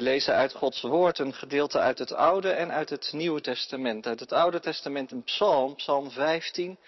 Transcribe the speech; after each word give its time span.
We 0.00 0.06
lezen 0.06 0.34
uit 0.34 0.52
Gods 0.52 0.80
woord 0.80 1.18
een 1.18 1.34
gedeelte 1.34 1.78
uit 1.78 1.98
het 1.98 2.12
Oude 2.12 2.50
en 2.50 2.72
uit 2.72 2.90
het 2.90 3.12
Nieuwe 3.12 3.40
Testament. 3.40 4.06
Uit 4.06 4.20
het 4.20 4.32
Oude 4.32 4.60
Testament 4.60 5.10
een 5.10 5.22
psalm, 5.22 5.74
psalm 5.74 6.10
15. 6.10 6.78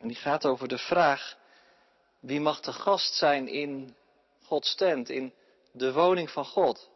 En 0.00 0.08
die 0.08 0.16
gaat 0.16 0.46
over 0.46 0.68
de 0.68 0.78
vraag, 0.78 1.36
wie 2.20 2.40
mag 2.40 2.60
de 2.60 2.72
gast 2.72 3.14
zijn 3.14 3.48
in 3.48 3.96
Gods 4.44 4.74
tent, 4.74 5.08
in 5.08 5.32
de 5.72 5.92
woning 5.92 6.30
van 6.30 6.44
God? 6.44 6.90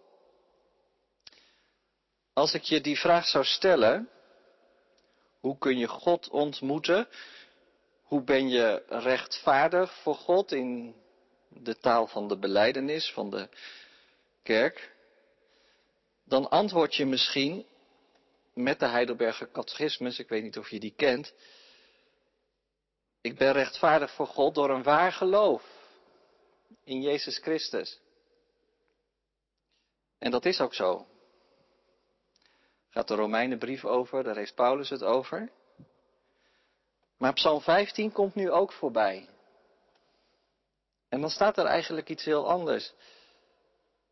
Als 2.33 2.55
ik 2.55 2.63
je 2.63 2.81
die 2.81 2.99
vraag 2.99 3.27
zou 3.27 3.45
stellen, 3.45 4.09
hoe 5.41 5.59
kun 5.59 5.79
je 5.79 5.89
God 5.89 6.29
ontmoeten? 6.29 7.09
Hoe 8.03 8.23
ben 8.23 8.49
je 8.49 8.83
rechtvaardig 8.89 10.03
voor 10.03 10.15
God 10.15 10.53
in 10.53 10.95
de 11.49 11.79
taal 11.79 12.07
van 12.07 12.29
de 12.29 12.39
beleidenis, 12.39 13.13
van 13.13 13.31
de 13.31 13.49
kerk? 14.45 14.93
Dan 16.25 16.51
antwoord 16.51 16.95
je 16.95 17.07
misschien 17.07 17.67
met 18.55 18.79
de 18.79 18.87
Heidelberger 18.87 19.51
Catechismus, 19.51 20.19
ik 20.19 20.29
weet 20.29 20.43
niet 20.43 20.59
of 20.59 20.71
je 20.71 20.81
die 20.81 20.95
kent. 20.97 21.35
Ik 23.21 23.39
ben 23.39 23.53
rechtvaardig 23.53 24.15
voor 24.15 24.27
God 24.27 24.55
door 24.55 24.71
een 24.71 24.83
waar 24.83 25.13
geloof 25.13 25.63
in 26.85 27.03
Jezus 27.03 27.39
Christus. 27.39 28.01
En 30.19 30.31
dat 30.31 30.45
is 30.45 30.61
ook 30.61 30.75
zo. 30.75 31.07
Gaat 32.89 33.09
de 33.09 33.15
Romeinenbrief 33.15 33.85
over, 33.85 34.25
daar 34.25 34.37
heeft 34.37 34.55
Paulus 34.55 34.91
het 34.91 35.03
over. 35.03 35.51
Maar 37.19 37.33
Psalm 37.33 37.61
15 37.61 38.13
komt 38.13 38.35
nu 38.35 38.51
ook 38.51 38.73
voorbij. 38.73 39.29
En 41.09 41.21
dan 41.21 41.31
staat 41.31 41.59
er 41.59 41.65
eigenlijk 41.65 42.09
iets 42.09 42.25
heel 42.25 42.49
anders. 42.49 42.93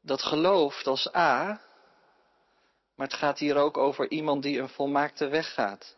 Dat 0.05 0.23
gelooft 0.23 0.87
als 0.87 1.15
A, 1.15 1.61
maar 2.95 3.07
het 3.07 3.17
gaat 3.17 3.39
hier 3.39 3.57
ook 3.57 3.77
over 3.77 4.11
iemand 4.11 4.43
die 4.43 4.59
een 4.59 4.69
volmaakte 4.69 5.29
weg 5.29 5.55
gaat. 5.55 5.97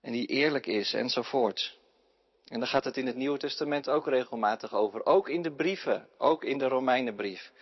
En 0.00 0.12
die 0.12 0.26
eerlijk 0.26 0.66
is 0.66 0.92
enzovoort. 0.92 1.78
En 2.46 2.58
daar 2.58 2.68
gaat 2.68 2.84
het 2.84 2.96
in 2.96 3.06
het 3.06 3.16
Nieuwe 3.16 3.38
Testament 3.38 3.88
ook 3.88 4.06
regelmatig 4.06 4.72
over. 4.72 5.06
Ook 5.06 5.28
in 5.28 5.42
de 5.42 5.52
brieven, 5.52 6.08
ook 6.18 6.44
in 6.44 6.58
de 6.58 6.68
Romeinenbrief. 6.68 7.52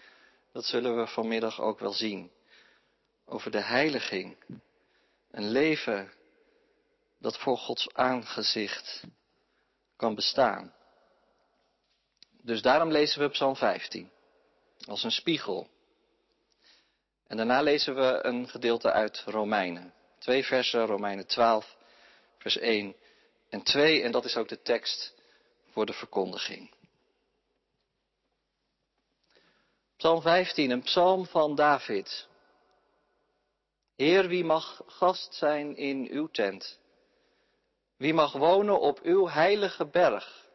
Dat 0.52 0.64
zullen 0.64 0.96
we 0.96 1.06
vanmiddag 1.06 1.60
ook 1.60 1.78
wel 1.78 1.92
zien. 1.92 2.30
Over 3.26 3.50
de 3.50 3.62
heiliging. 3.62 4.36
Een 5.30 5.50
leven 5.50 6.12
dat 7.18 7.38
voor 7.38 7.58
Gods 7.58 7.94
aangezicht 7.94 9.04
kan 9.96 10.14
bestaan. 10.14 10.74
Dus 12.42 12.62
daarom 12.62 12.90
lezen 12.90 13.20
we 13.20 13.28
Psalm 13.28 13.56
15 13.56 14.10
als 14.86 15.02
een 15.02 15.10
spiegel. 15.10 15.68
En 17.26 17.36
daarna 17.36 17.60
lezen 17.60 17.94
we 17.94 18.18
een 18.22 18.48
gedeelte 18.48 18.92
uit 18.92 19.22
Romeinen. 19.26 19.94
Twee 20.18 20.44
versen, 20.44 20.86
Romeinen 20.86 21.26
12, 21.26 21.76
vers 22.38 22.58
1 22.58 22.96
en 23.48 23.62
2. 23.62 24.02
En 24.02 24.12
dat 24.12 24.24
is 24.24 24.36
ook 24.36 24.48
de 24.48 24.62
tekst 24.62 25.14
voor 25.70 25.86
de 25.86 25.92
verkondiging. 25.92 26.70
Psalm 29.96 30.22
15, 30.22 30.70
een 30.70 30.82
psalm 30.82 31.26
van 31.26 31.54
David. 31.54 32.28
Heer, 33.96 34.28
wie 34.28 34.44
mag 34.44 34.82
gast 34.86 35.34
zijn 35.34 35.76
in 35.76 36.08
uw 36.10 36.26
tent? 36.26 36.78
Wie 37.96 38.14
mag 38.14 38.32
wonen 38.32 38.80
op 38.80 39.00
uw 39.02 39.28
heilige 39.28 39.86
berg? 39.86 40.48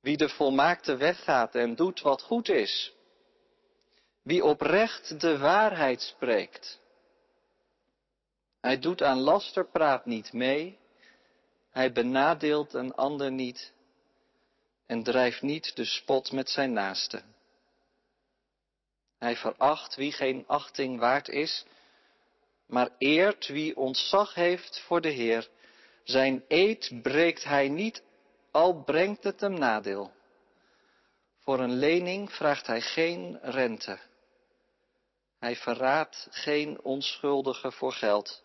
Wie 0.00 0.16
de 0.16 0.28
volmaakte 0.28 0.96
weg 0.96 1.24
gaat 1.24 1.54
en 1.54 1.74
doet 1.74 2.00
wat 2.00 2.22
goed 2.22 2.48
is. 2.48 2.92
Wie 4.22 4.44
oprecht 4.44 5.20
de 5.20 5.38
waarheid 5.38 6.00
spreekt. 6.00 6.80
Hij 8.60 8.78
doet 8.78 9.02
aan 9.02 9.18
lasterpraat 9.18 10.06
niet 10.06 10.32
mee. 10.32 10.78
Hij 11.70 11.92
benadeelt 11.92 12.74
een 12.74 12.94
ander 12.94 13.32
niet 13.32 13.72
en 14.86 15.02
drijft 15.02 15.42
niet 15.42 15.76
de 15.76 15.84
spot 15.84 16.32
met 16.32 16.50
zijn 16.50 16.72
naaste. 16.72 17.22
Hij 19.18 19.36
veracht 19.36 19.94
wie 19.94 20.12
geen 20.12 20.44
achting 20.46 20.98
waard 20.98 21.28
is, 21.28 21.64
maar 22.66 22.88
eert 22.98 23.46
wie 23.46 23.76
ontzag 23.76 24.34
heeft 24.34 24.80
voor 24.80 25.00
de 25.00 25.08
Heer. 25.08 25.48
Zijn 26.04 26.44
eed 26.48 26.90
breekt 27.02 27.44
hij 27.44 27.68
niet, 27.68 28.02
al 28.50 28.82
brengt 28.82 29.24
het 29.24 29.40
hem 29.40 29.58
nadeel. 29.58 30.12
Voor 31.38 31.60
een 31.60 31.74
lening 31.74 32.32
vraagt 32.32 32.66
hij 32.66 32.80
geen 32.80 33.38
rente. 33.42 33.98
Hij 35.38 35.56
verraadt 35.56 36.26
geen 36.30 36.82
onschuldige 36.82 37.72
voor 37.72 37.92
geld. 37.92 38.44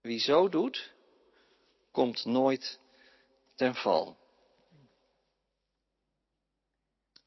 Wie 0.00 0.20
zo 0.20 0.48
doet, 0.48 0.92
komt 1.90 2.24
nooit 2.24 2.80
ten 3.54 3.74
val. 3.74 4.18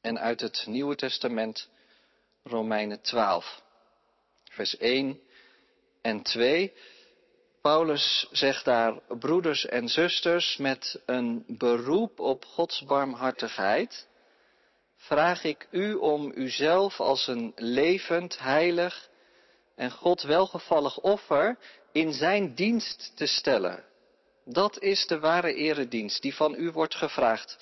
En 0.00 0.18
uit 0.18 0.40
het 0.40 0.66
Nieuwe 0.66 0.96
Testament, 0.96 1.68
Romeinen 2.42 3.00
12, 3.00 3.62
vers 4.44 4.76
1 4.76 5.20
en 6.02 6.22
2. 6.22 6.72
Paulus 7.64 8.28
zegt 8.30 8.64
daar, 8.64 9.00
broeders 9.18 9.66
en 9.66 9.88
zusters, 9.88 10.56
met 10.56 11.00
een 11.06 11.44
beroep 11.46 12.20
op 12.20 12.44
Gods 12.44 12.84
barmhartigheid, 12.84 14.08
vraag 14.96 15.44
ik 15.44 15.68
u 15.70 15.94
om 15.94 16.32
uzelf 16.34 17.00
als 17.00 17.26
een 17.26 17.52
levend, 17.56 18.38
heilig 18.38 19.08
en 19.76 19.90
God 19.90 20.22
welgevallig 20.22 20.98
offer 20.98 21.58
in 21.92 22.12
zijn 22.12 22.54
dienst 22.54 23.12
te 23.16 23.26
stellen. 23.26 23.84
Dat 24.44 24.80
is 24.80 25.06
de 25.06 25.18
ware 25.18 25.54
eredienst 25.54 26.22
die 26.22 26.34
van 26.34 26.54
u 26.54 26.70
wordt 26.70 26.94
gevraagd. 26.94 27.58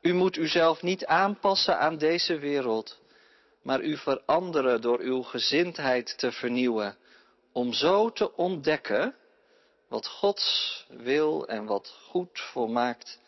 U 0.00 0.12
moet 0.12 0.36
uzelf 0.36 0.82
niet 0.82 1.06
aanpassen 1.06 1.78
aan 1.78 1.98
deze 1.98 2.38
wereld, 2.38 3.00
maar 3.62 3.80
u 3.80 3.96
veranderen 3.96 4.80
door 4.80 4.98
uw 4.98 5.22
gezindheid 5.22 6.18
te 6.18 6.32
vernieuwen 6.32 6.96
om 7.52 7.72
zo 7.72 8.10
te 8.10 8.36
ontdekken 8.36 9.14
wat 9.88 10.06
Gods 10.06 10.84
wil 10.88 11.48
en 11.48 11.64
wat 11.66 11.88
goed 11.88 12.40
volmaakt 12.40 13.18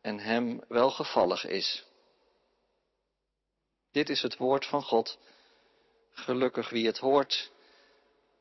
en 0.00 0.18
Hem 0.18 0.60
welgevallig 0.68 1.46
is. 1.46 1.84
Dit 3.92 4.08
is 4.08 4.22
het 4.22 4.36
woord 4.36 4.66
van 4.66 4.82
God. 4.82 5.18
Gelukkig 6.12 6.70
wie 6.70 6.86
het 6.86 6.98
hoort 6.98 7.50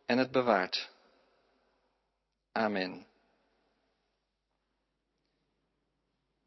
en 0.06 0.18
het 0.18 0.32
bewaart. 0.32 0.90
Amen. 2.52 3.06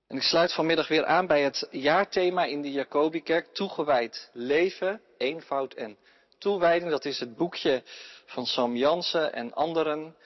En 0.06 0.16
ik 0.16 0.22
sluit 0.22 0.52
vanmiddag 0.52 0.88
weer 0.88 1.04
aan 1.04 1.26
bij 1.26 1.42
het 1.42 1.68
jaarthema 1.70 2.44
in 2.44 2.62
de 2.62 2.70
Jacobikerk, 2.70 3.54
toegewijd 3.54 4.30
leven, 4.32 5.00
eenvoud 5.18 5.74
en 5.74 5.96
toewijding. 6.38 6.90
Dat 6.90 7.04
is 7.04 7.18
het 7.20 7.36
boekje 7.36 7.82
van 8.26 8.46
Sam 8.46 8.76
Jansen 8.76 9.32
en 9.32 9.52
anderen. 9.52 10.16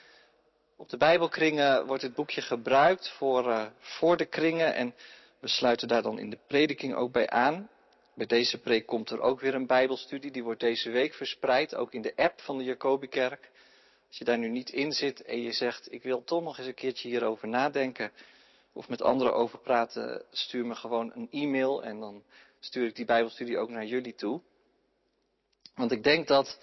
Op 0.80 0.88
de 0.88 0.96
Bijbelkringen 0.96 1.86
wordt 1.86 2.02
dit 2.02 2.14
boekje 2.14 2.40
gebruikt 2.40 3.08
voor, 3.08 3.46
uh, 3.46 3.66
voor 3.78 4.16
de 4.16 4.24
kringen 4.24 4.74
en 4.74 4.94
we 5.40 5.48
sluiten 5.48 5.88
daar 5.88 6.02
dan 6.02 6.18
in 6.18 6.30
de 6.30 6.38
prediking 6.46 6.94
ook 6.94 7.12
bij 7.12 7.28
aan. 7.28 7.70
Bij 8.14 8.26
deze 8.26 8.58
preek 8.58 8.86
komt 8.86 9.10
er 9.10 9.20
ook 9.20 9.40
weer 9.40 9.54
een 9.54 9.66
Bijbelstudie, 9.66 10.30
die 10.30 10.42
wordt 10.42 10.60
deze 10.60 10.90
week 10.90 11.14
verspreid, 11.14 11.74
ook 11.74 11.92
in 11.92 12.02
de 12.02 12.12
app 12.16 12.40
van 12.40 12.58
de 12.58 12.64
Jacobikerk. 12.64 13.50
Als 14.08 14.18
je 14.18 14.24
daar 14.24 14.38
nu 14.38 14.48
niet 14.48 14.70
in 14.70 14.92
zit 14.92 15.22
en 15.22 15.42
je 15.42 15.52
zegt, 15.52 15.92
ik 15.92 16.02
wil 16.02 16.24
toch 16.24 16.42
nog 16.42 16.58
eens 16.58 16.66
een 16.66 16.74
keertje 16.74 17.08
hierover 17.08 17.48
nadenken 17.48 18.12
of 18.72 18.88
met 18.88 19.02
anderen 19.02 19.34
over 19.34 19.58
praten, 19.58 20.24
stuur 20.30 20.66
me 20.66 20.74
gewoon 20.74 21.12
een 21.14 21.28
e-mail 21.30 21.82
en 21.82 22.00
dan 22.00 22.22
stuur 22.60 22.86
ik 22.86 22.96
die 22.96 23.04
Bijbelstudie 23.04 23.58
ook 23.58 23.70
naar 23.70 23.86
jullie 23.86 24.14
toe. 24.14 24.40
Want 25.74 25.92
ik 25.92 26.02
denk 26.02 26.26
dat 26.26 26.58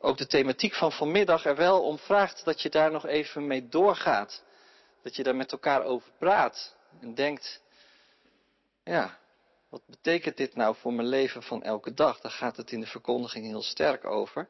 ook 0.00 0.18
de 0.18 0.26
thematiek 0.26 0.74
van 0.74 0.92
vanmiddag 0.92 1.44
er 1.44 1.56
wel 1.56 1.82
om 1.82 1.98
vraagt 1.98 2.44
dat 2.44 2.62
je 2.62 2.70
daar 2.70 2.90
nog 2.90 3.06
even 3.06 3.46
mee 3.46 3.68
doorgaat. 3.68 4.44
Dat 5.02 5.16
je 5.16 5.22
daar 5.22 5.36
met 5.36 5.52
elkaar 5.52 5.82
over 5.82 6.10
praat 6.18 6.76
en 7.00 7.14
denkt, 7.14 7.62
ja, 8.84 9.18
wat 9.68 9.82
betekent 9.86 10.36
dit 10.36 10.54
nou 10.54 10.76
voor 10.76 10.92
mijn 10.92 11.08
leven 11.08 11.42
van 11.42 11.62
elke 11.62 11.94
dag? 11.94 12.20
Daar 12.20 12.32
gaat 12.32 12.56
het 12.56 12.72
in 12.72 12.80
de 12.80 12.86
verkondiging 12.86 13.46
heel 13.46 13.62
sterk 13.62 14.04
over. 14.04 14.48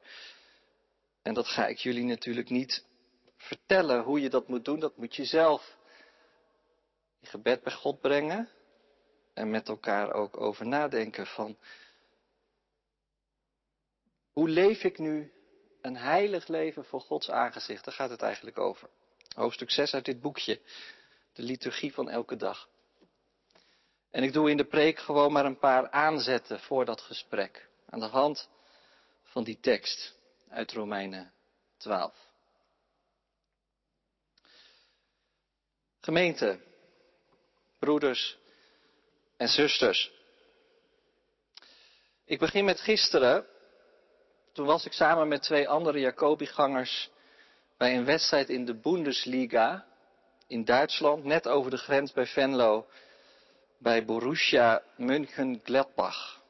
En 1.22 1.34
dat 1.34 1.46
ga 1.46 1.66
ik 1.66 1.78
jullie 1.78 2.04
natuurlijk 2.04 2.50
niet 2.50 2.84
vertellen 3.36 4.02
hoe 4.02 4.20
je 4.20 4.30
dat 4.30 4.48
moet 4.48 4.64
doen. 4.64 4.80
Dat 4.80 4.96
moet 4.96 5.16
je 5.16 5.24
zelf 5.24 5.76
je 7.20 7.26
gebed 7.26 7.62
bij 7.62 7.72
God 7.72 8.00
brengen. 8.00 8.48
En 9.34 9.50
met 9.50 9.68
elkaar 9.68 10.12
ook 10.12 10.40
over 10.40 10.66
nadenken 10.66 11.26
van 11.26 11.56
hoe 14.32 14.48
leef 14.48 14.82
ik 14.82 14.98
nu 14.98 15.32
een 15.86 15.96
heilig 15.96 16.48
leven 16.48 16.84
voor 16.84 17.00
Gods 17.00 17.30
aangezicht? 17.30 17.84
Daar 17.84 17.94
gaat 17.94 18.10
het 18.10 18.22
eigenlijk 18.22 18.58
over. 18.58 18.88
Hoofdstuk 19.34 19.70
6 19.70 19.94
uit 19.94 20.04
dit 20.04 20.20
boekje. 20.20 20.60
De 21.32 21.42
liturgie 21.42 21.94
van 21.94 22.10
elke 22.10 22.36
dag. 22.36 22.68
En 24.10 24.22
ik 24.22 24.32
doe 24.32 24.50
in 24.50 24.56
de 24.56 24.64
preek 24.64 24.98
gewoon 24.98 25.32
maar 25.32 25.44
een 25.44 25.58
paar 25.58 25.90
aanzetten 25.90 26.60
voor 26.60 26.84
dat 26.84 27.00
gesprek. 27.00 27.68
Aan 27.90 28.00
de 28.00 28.06
hand 28.06 28.48
van 29.22 29.44
die 29.44 29.60
tekst 29.60 30.14
uit 30.48 30.72
Romeinen 30.72 31.32
12. 31.76 32.14
Gemeente, 36.00 36.60
broeders 37.78 38.38
en 39.36 39.48
zusters. 39.48 40.12
Ik 42.24 42.38
begin 42.38 42.64
met 42.64 42.80
gisteren. 42.80 43.46
Toen 44.56 44.66
was 44.66 44.86
ik 44.86 44.92
samen 44.92 45.28
met 45.28 45.42
twee 45.42 45.68
andere 45.68 46.00
Jacobigangers 46.00 47.10
bij 47.76 47.96
een 47.96 48.04
wedstrijd 48.04 48.48
in 48.48 48.64
de 48.64 48.74
Bundesliga 48.74 49.86
in 50.46 50.64
Duitsland, 50.64 51.24
net 51.24 51.48
over 51.48 51.70
de 51.70 51.76
grens 51.76 52.12
bij 52.12 52.26
Venlo, 52.26 52.86
bij 53.78 54.04
Borussia 54.04 54.82
Mönchengladbach. 54.96 56.42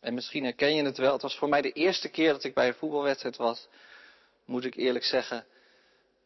En 0.00 0.14
misschien 0.14 0.44
herken 0.44 0.74
je 0.74 0.84
het 0.84 0.96
wel, 0.98 1.12
het 1.12 1.22
was 1.22 1.36
voor 1.36 1.48
mij 1.48 1.62
de 1.62 1.72
eerste 1.72 2.08
keer 2.08 2.32
dat 2.32 2.44
ik 2.44 2.54
bij 2.54 2.66
een 2.66 2.74
voetbalwedstrijd 2.74 3.36
was, 3.36 3.68
moet 4.44 4.64
ik 4.64 4.74
eerlijk 4.74 5.04
zeggen. 5.04 5.46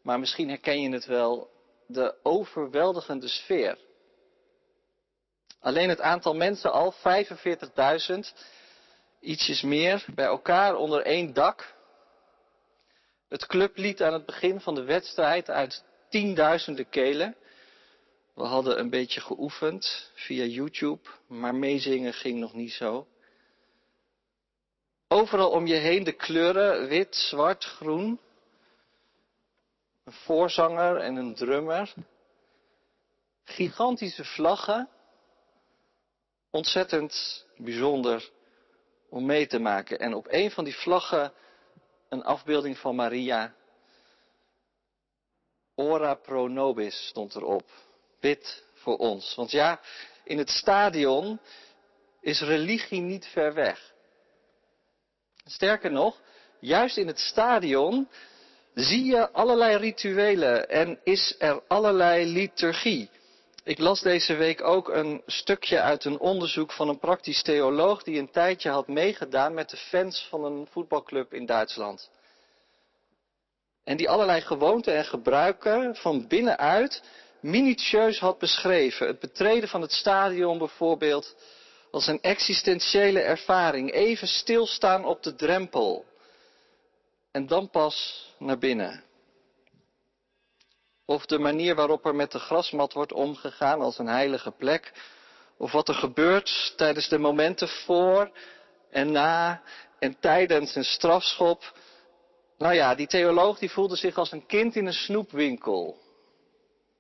Maar 0.03 0.19
misschien 0.19 0.49
herken 0.49 0.81
je 0.81 0.91
het 0.91 1.07
wel, 1.07 1.51
de 1.87 2.15
overweldigende 2.23 3.29
sfeer. 3.29 3.79
Alleen 5.61 5.89
het 5.89 6.01
aantal 6.01 6.35
mensen 6.35 6.73
al, 6.73 6.95
45.000, 6.95 8.19
ietsjes 9.21 9.63
meer, 9.63 10.05
bij 10.15 10.25
elkaar 10.25 10.77
onder 10.77 11.03
één 11.03 11.33
dak. 11.33 11.75
Het 13.29 13.47
clublied 13.47 14.03
aan 14.03 14.13
het 14.13 14.27
begin 14.27 14.61
van 14.61 14.75
de 14.75 14.85
wedstrijd 14.85 15.51
uit 15.51 15.85
tienduizenden 16.09 16.89
kelen. 16.89 17.37
We 18.35 18.43
hadden 18.43 18.79
een 18.79 18.91
beetje 18.91 19.21
geoefend 19.21 20.11
via 20.15 20.45
YouTube, 20.45 21.09
maar 21.29 21.55
meezingen 21.55 22.13
ging 22.13 22.39
nog 22.39 22.55
niet 22.55 22.73
zo. 22.73 23.07
Overal 25.09 25.51
om 25.51 25.67
je 25.67 25.75
heen 25.75 26.05
de 26.05 26.13
kleuren, 26.13 26.89
wit, 26.89 27.17
zwart, 27.17 27.65
groen. 27.65 28.21
Een 30.05 30.13
voorzanger 30.13 30.97
en 30.97 31.17
een 31.17 31.35
drummer. 31.35 31.95
Gigantische 33.45 34.25
vlaggen. 34.25 34.89
Ontzettend 36.51 37.47
bijzonder 37.57 38.31
om 39.09 39.27
mee 39.27 39.47
te 39.47 39.59
maken. 39.59 39.99
En 39.99 40.15
op 40.15 40.27
een 40.31 40.51
van 40.51 40.65
die 40.65 40.77
vlaggen 40.77 41.33
een 42.09 42.23
afbeelding 42.23 42.79
van 42.79 42.95
Maria. 42.95 43.55
Ora 45.75 46.15
pro 46.15 46.49
nobis 46.49 47.07
stond 47.07 47.35
erop. 47.35 47.71
Bid 48.21 48.65
voor 48.75 48.97
ons. 48.97 49.35
Want 49.35 49.51
ja, 49.51 49.81
in 50.25 50.39
het 50.39 50.51
stadion 50.51 51.41
is 52.21 52.41
religie 52.41 53.01
niet 53.01 53.27
ver 53.27 53.55
weg. 53.55 53.95
Sterker 55.45 55.93
nog, 55.93 56.21
juist 56.61 56.97
in 56.97 57.07
het 57.07 57.19
stadion 57.19 58.09
zie 58.75 59.05
je 59.05 59.31
allerlei 59.31 59.77
rituelen 59.77 60.69
en 60.69 61.01
is 61.05 61.35
er 61.39 61.63
allerlei 61.69 62.25
liturgie. 62.33 63.11
Ik 63.67 63.79
las 63.79 64.01
deze 64.01 64.35
week 64.35 64.63
ook 64.63 64.89
een 64.89 65.23
stukje 65.27 65.81
uit 65.81 66.05
een 66.05 66.19
onderzoek 66.19 66.73
van 66.73 66.89
een 66.89 66.99
praktisch 66.99 67.43
theoloog 67.43 68.03
die 68.03 68.19
een 68.19 68.31
tijdje 68.31 68.71
had 68.71 68.89
meegedaan 68.89 69.55
met 69.55 69.71
de 69.71 69.77
fans 69.77 70.27
van 70.29 70.45
een 70.45 70.67
voetbalclub 70.71 71.35
in 71.35 71.47
Duitsland. 71.47 72.11
En 73.85 73.97
die 73.97 74.09
allerlei 74.09 74.41
gewoonten 74.41 74.95
en 74.95 75.05
gebruiken 75.05 75.97
van 75.97 76.27
binnenuit 76.29 77.03
minutieus 77.41 78.19
had 78.19 78.39
beschreven. 78.39 79.07
Het 79.07 79.21
betreden 79.21 79.69
van 79.69 79.81
het 79.81 79.93
stadion 79.93 80.59
bijvoorbeeld 80.59 81.37
als 81.91 82.07
een 82.07 82.21
existentiële 82.21 83.21
ervaring. 83.21 83.93
Even 83.93 84.29
stilstaan 84.29 85.05
op 85.05 85.23
de 85.23 85.35
drempel. 85.35 86.05
En 87.31 87.47
dan 87.47 87.71
pas 87.71 88.27
naar 88.39 88.59
binnen. 88.59 89.06
Of 91.07 91.27
de 91.27 91.39
manier 91.39 91.75
waarop 91.75 92.07
er 92.07 92.15
met 92.15 92.33
de 92.33 92.39
grasmat 92.39 92.93
wordt 92.93 93.13
omgegaan 93.13 93.81
als 93.81 93.99
een 93.99 94.07
heilige 94.07 94.51
plek. 94.51 94.93
Of 95.57 95.73
wat 95.73 95.89
er 95.89 95.95
gebeurt 95.95 96.73
tijdens 96.77 97.09
de 97.09 97.19
momenten 97.19 97.69
voor 97.69 98.31
en 98.91 99.13
na 99.13 99.63
en 99.99 100.17
tijdens 100.21 100.75
een 100.75 100.85
strafschop. 100.85 101.73
Nou 102.59 102.75
ja, 102.75 102.95
die 102.95 103.07
theoloog 103.07 103.59
die 103.59 103.71
voelde 103.71 103.97
zich 103.97 104.17
als 104.17 104.33
een 104.33 104.47
kind 104.47 104.77
in 104.77 104.87
een 104.87 104.93
snoepwinkel. 104.93 105.99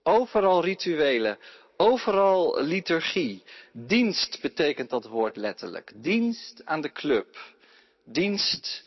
Overal 0.02 0.64
rituelen, 0.64 1.38
overal 1.76 2.62
liturgie. 2.62 3.42
Dienst 3.72 4.40
betekent 4.40 4.90
dat 4.90 5.04
woord 5.04 5.36
letterlijk. 5.36 5.92
Dienst 5.94 6.62
aan 6.64 6.80
de 6.80 6.92
club. 6.92 7.54
Dienst 8.04 8.84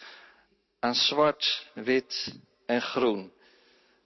aan 0.79 0.95
zwart, 0.95 1.67
wit 1.73 2.35
en 2.65 2.81
groen. 2.81 3.31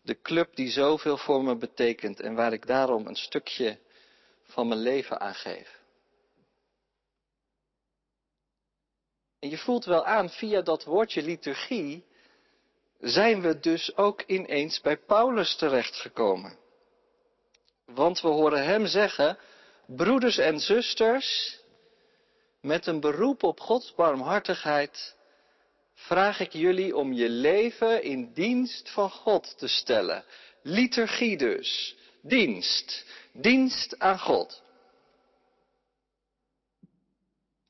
De 0.03 0.21
club 0.21 0.55
die 0.55 0.69
zoveel 0.69 1.17
voor 1.17 1.43
me 1.43 1.55
betekent 1.55 2.19
en 2.19 2.35
waar 2.35 2.53
ik 2.53 2.67
daarom 2.67 3.07
een 3.07 3.15
stukje 3.15 3.79
van 4.43 4.67
mijn 4.67 4.79
leven 4.79 5.19
aan 5.19 5.35
geef. 5.35 5.81
En 9.39 9.49
je 9.49 9.57
voelt 9.57 9.85
wel 9.85 10.05
aan, 10.05 10.29
via 10.29 10.61
dat 10.61 10.83
woordje 10.83 11.21
liturgie 11.21 12.05
zijn 12.99 13.41
we 13.41 13.59
dus 13.59 13.97
ook 13.97 14.21
ineens 14.21 14.81
bij 14.81 14.97
Paulus 14.97 15.55
terechtgekomen. 15.55 16.57
Want 17.85 18.21
we 18.21 18.27
horen 18.27 18.65
hem 18.65 18.85
zeggen, 18.85 19.37
broeders 19.85 20.37
en 20.37 20.59
zusters, 20.59 21.59
met 22.61 22.85
een 22.85 22.99
beroep 22.99 23.43
op 23.43 23.59
Gods 23.59 23.95
barmhartigheid, 23.95 25.15
vraag 26.03 26.39
ik 26.39 26.53
jullie 26.53 26.95
om 26.95 27.13
je 27.13 27.29
leven 27.29 28.03
in 28.03 28.33
dienst 28.33 28.89
van 28.89 29.09
God 29.09 29.57
te 29.57 29.67
stellen. 29.67 30.25
Liturgie 30.61 31.37
dus, 31.37 31.95
dienst, 32.21 33.05
dienst 33.31 33.99
aan 33.99 34.19
God. 34.19 34.61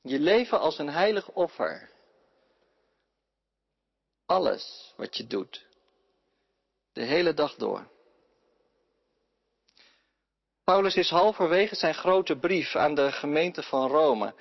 Je 0.02 0.18
leven 0.18 0.60
als 0.60 0.78
een 0.78 0.88
heilig 0.90 1.28
offer. 1.28 1.90
Alles 4.26 4.92
wat 4.96 5.16
je 5.16 5.26
doet. 5.26 5.66
De 6.92 7.02
hele 7.02 7.34
dag 7.34 7.54
door. 7.54 7.92
Paulus 10.64 10.94
is 10.94 11.10
halverwege 11.10 11.74
zijn 11.74 11.94
grote 11.94 12.36
brief 12.36 12.76
aan 12.76 12.94
de 12.94 13.12
gemeente 13.12 13.62
van 13.62 13.88
Rome. 13.88 14.34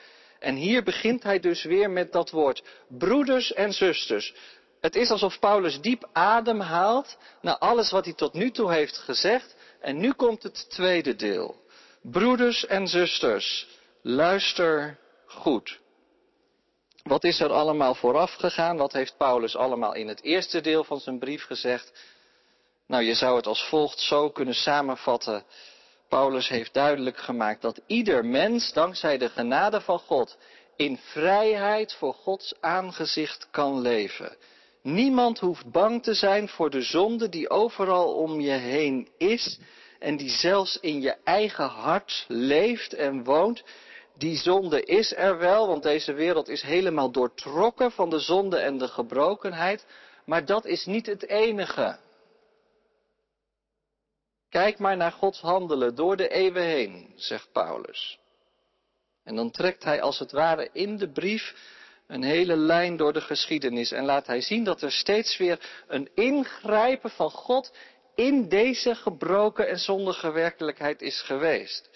En 0.43 0.55
hier 0.55 0.83
begint 0.83 1.23
hij 1.23 1.39
dus 1.39 1.63
weer 1.63 1.89
met 1.89 2.11
dat 2.11 2.29
woord. 2.29 2.63
Broeders 2.87 3.53
en 3.53 3.73
zusters. 3.73 4.33
Het 4.81 4.95
is 4.95 5.09
alsof 5.09 5.39
Paulus 5.39 5.81
diep 5.81 6.09
adem 6.13 6.59
haalt 6.59 7.17
naar 7.41 7.57
alles 7.57 7.91
wat 7.91 8.05
hij 8.05 8.13
tot 8.13 8.33
nu 8.33 8.51
toe 8.51 8.73
heeft 8.73 8.97
gezegd. 8.97 9.55
En 9.81 9.97
nu 9.97 10.11
komt 10.11 10.43
het 10.43 10.69
tweede 10.69 11.15
deel. 11.15 11.61
Broeders 12.01 12.65
en 12.65 12.87
zusters, 12.87 13.67
luister 14.01 14.99
goed. 15.25 15.79
Wat 17.03 17.23
is 17.23 17.39
er 17.39 17.51
allemaal 17.51 17.95
vooraf 17.95 18.33
gegaan? 18.33 18.77
Wat 18.77 18.93
heeft 18.93 19.17
Paulus 19.17 19.55
allemaal 19.55 19.93
in 19.93 20.07
het 20.07 20.23
eerste 20.23 20.61
deel 20.61 20.83
van 20.83 20.99
zijn 20.99 21.19
brief 21.19 21.43
gezegd? 21.43 21.93
Nou, 22.87 23.03
je 23.03 23.13
zou 23.13 23.35
het 23.35 23.47
als 23.47 23.67
volgt 23.67 23.99
zo 23.99 24.29
kunnen 24.29 24.55
samenvatten. 24.55 25.43
Paulus 26.13 26.49
heeft 26.49 26.73
duidelijk 26.73 27.17
gemaakt 27.17 27.61
dat 27.61 27.81
ieder 27.87 28.25
mens 28.25 28.73
dankzij 28.73 29.17
de 29.17 29.29
genade 29.29 29.81
van 29.81 29.99
God 29.99 30.37
in 30.75 30.97
vrijheid 30.97 31.93
voor 31.93 32.13
Gods 32.13 32.53
aangezicht 32.59 33.47
kan 33.51 33.81
leven. 33.81 34.35
Niemand 34.81 35.39
hoeft 35.39 35.71
bang 35.71 36.03
te 36.03 36.13
zijn 36.13 36.49
voor 36.49 36.69
de 36.69 36.81
zonde 36.81 37.29
die 37.29 37.49
overal 37.49 38.13
om 38.13 38.39
je 38.39 38.51
heen 38.51 39.07
is 39.17 39.59
en 39.99 40.17
die 40.17 40.29
zelfs 40.29 40.77
in 40.79 41.01
je 41.01 41.15
eigen 41.23 41.67
hart 41.67 42.25
leeft 42.27 42.93
en 42.93 43.23
woont. 43.23 43.63
Die 44.17 44.37
zonde 44.37 44.83
is 44.83 45.15
er 45.15 45.37
wel, 45.37 45.67
want 45.67 45.83
deze 45.83 46.13
wereld 46.13 46.49
is 46.49 46.61
helemaal 46.61 47.11
doortrokken 47.11 47.91
van 47.91 48.09
de 48.09 48.19
zonde 48.19 48.57
en 48.57 48.77
de 48.77 48.87
gebrokenheid, 48.87 49.85
maar 50.25 50.45
dat 50.45 50.65
is 50.65 50.85
niet 50.85 51.05
het 51.05 51.27
enige. 51.27 51.97
Kijk 54.53 54.79
maar 54.79 54.97
naar 54.97 55.11
Gods 55.11 55.39
handelen 55.39 55.95
door 55.95 56.17
de 56.17 56.27
eeuwen 56.27 56.63
heen, 56.63 57.13
zegt 57.15 57.51
Paulus. 57.51 58.19
En 59.23 59.35
dan 59.35 59.51
trekt 59.51 59.83
hij 59.83 60.01
als 60.01 60.19
het 60.19 60.31
ware 60.31 60.69
in 60.73 60.97
de 60.97 61.11
brief 61.11 61.55
een 62.07 62.23
hele 62.23 62.55
lijn 62.55 62.97
door 62.97 63.13
de 63.13 63.21
geschiedenis 63.21 63.91
en 63.91 64.05
laat 64.05 64.27
hij 64.27 64.41
zien 64.41 64.63
dat 64.63 64.81
er 64.81 64.91
steeds 64.91 65.37
weer 65.37 65.83
een 65.87 66.09
ingrijpen 66.15 67.09
van 67.09 67.31
God 67.31 67.73
in 68.15 68.49
deze 68.49 68.95
gebroken 68.95 69.67
en 69.67 69.79
zondige 69.79 70.31
werkelijkheid 70.31 71.01
is 71.01 71.21
geweest. 71.21 71.89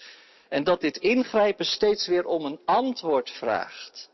En 0.48 0.64
dat 0.64 0.80
dit 0.80 0.96
ingrijpen 0.96 1.66
steeds 1.66 2.06
weer 2.06 2.24
om 2.24 2.44
een 2.44 2.60
antwoord 2.64 3.30
vraagt. 3.30 4.10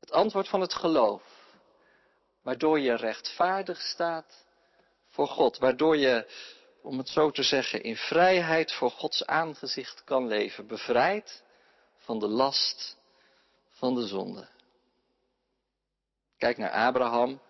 Het 0.00 0.10
antwoord 0.10 0.48
van 0.48 0.60
het 0.60 0.74
geloof, 0.74 1.22
waardoor 2.42 2.80
je 2.80 2.96
rechtvaardig 2.96 3.80
staat 3.80 4.43
voor 5.14 5.28
God, 5.28 5.58
waardoor 5.58 5.96
je 5.96 6.26
om 6.82 6.98
het 6.98 7.08
zo 7.08 7.30
te 7.30 7.42
zeggen, 7.42 7.82
in 7.82 7.96
vrijheid 7.96 8.72
voor 8.72 8.90
Gods 8.90 9.26
aangezicht 9.26 10.04
kan 10.04 10.26
leven, 10.26 10.66
bevrijd 10.66 11.42
van 11.96 12.18
de 12.18 12.28
last 12.28 12.96
van 13.68 13.94
de 13.94 14.06
zonde. 14.06 14.48
Kijk 16.38 16.58
naar 16.58 16.70
Abraham, 16.70 17.40